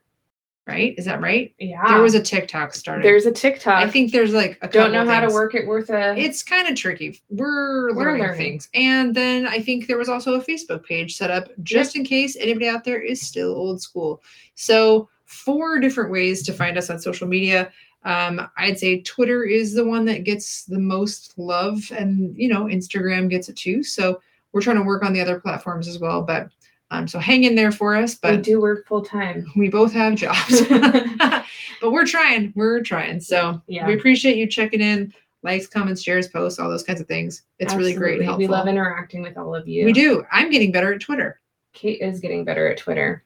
[0.65, 0.95] Right?
[0.97, 1.53] Is that right?
[1.59, 3.05] yeah, There was a TikTok started.
[3.05, 3.83] there's a TikTok.
[3.85, 6.17] I think there's like a don't know how to work it worth a.
[6.17, 7.21] It's kind of tricky.
[7.31, 8.39] We're, We're learning, learning.
[8.39, 8.69] things.
[8.73, 12.37] And then I think there was also a Facebook page set up just in case
[12.39, 14.23] anybody out there is still old school.
[14.55, 17.73] So, four different ways to find us on social media.
[18.05, 22.65] Um, I'd say Twitter is the one that gets the most love, and you know,
[22.67, 23.83] Instagram gets it too.
[23.83, 24.21] So,
[24.53, 26.23] we're trying to work on the other platforms as well.
[26.23, 26.51] But
[26.93, 28.15] um, so hang in there for us.
[28.15, 29.51] But we do work full time.
[29.57, 32.53] we both have jobs, but we're trying.
[32.55, 33.19] We're trying.
[33.21, 33.87] So Yeah.
[33.87, 35.13] we appreciate you checking in,
[35.43, 37.43] likes, comments, shares, posts, all those kinds of things.
[37.59, 38.27] It's really great and Absolutely.
[38.27, 38.39] helpful.
[38.39, 39.87] We love interacting with all of you.
[39.87, 40.23] We do.
[40.31, 41.41] I'm getting better at Twitter.
[41.73, 43.25] Kate is getting better at Twitter.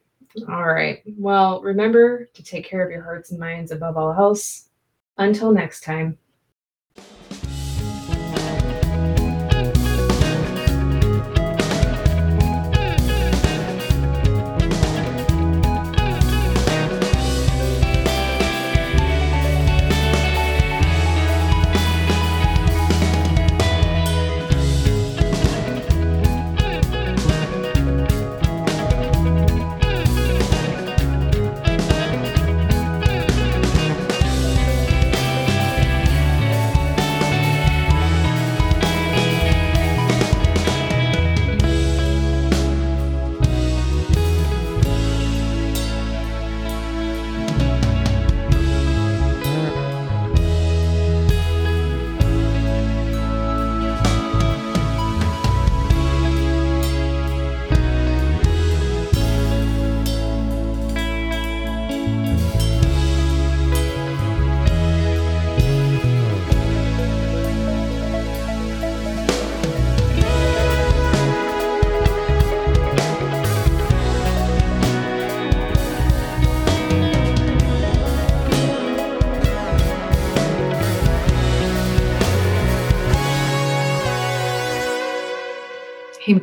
[0.48, 1.02] All right.
[1.18, 4.68] Well, remember to take care of your hearts and minds above all else.
[5.18, 6.18] Until next time.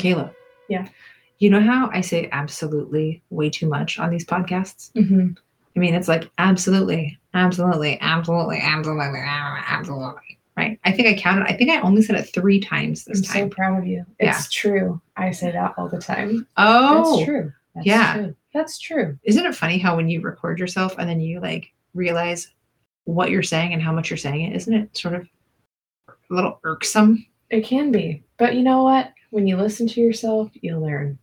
[0.04, 0.32] Michaela.
[0.70, 0.88] Yeah.
[1.40, 4.92] You know how I say absolutely way too much on these podcasts?
[4.94, 5.32] Mm-hmm.
[5.76, 10.38] I mean, it's like absolutely, absolutely, absolutely, absolutely, absolutely.
[10.56, 10.80] Right.
[10.86, 11.48] I think I counted.
[11.48, 14.06] I think I only said it three times this I'm so proud of you.
[14.20, 14.38] Yeah.
[14.38, 15.02] It's true.
[15.18, 16.48] I say that all the time.
[16.58, 17.54] oh, That's true.
[17.74, 18.14] That's yeah.
[18.14, 18.36] True.
[18.54, 19.18] That's true.
[19.24, 22.52] Isn't it funny how when you record yourself and then you like realize
[23.06, 24.56] what you're saying and how much you're saying it?
[24.56, 25.28] Isn't it sort of
[26.08, 27.26] a little irksome?
[27.50, 28.24] It can be.
[28.38, 29.12] But you know what?
[29.34, 31.18] When you listen to yourself, you learn.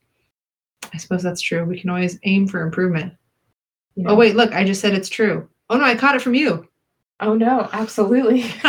[0.93, 1.65] I suppose that's true.
[1.65, 3.13] We can always aim for improvement.
[3.95, 4.11] you know?
[4.11, 5.49] Oh, wait, look, I just said it's true.
[5.69, 6.67] Oh, no, I caught it from you.
[7.21, 8.41] Oh no, absolutely.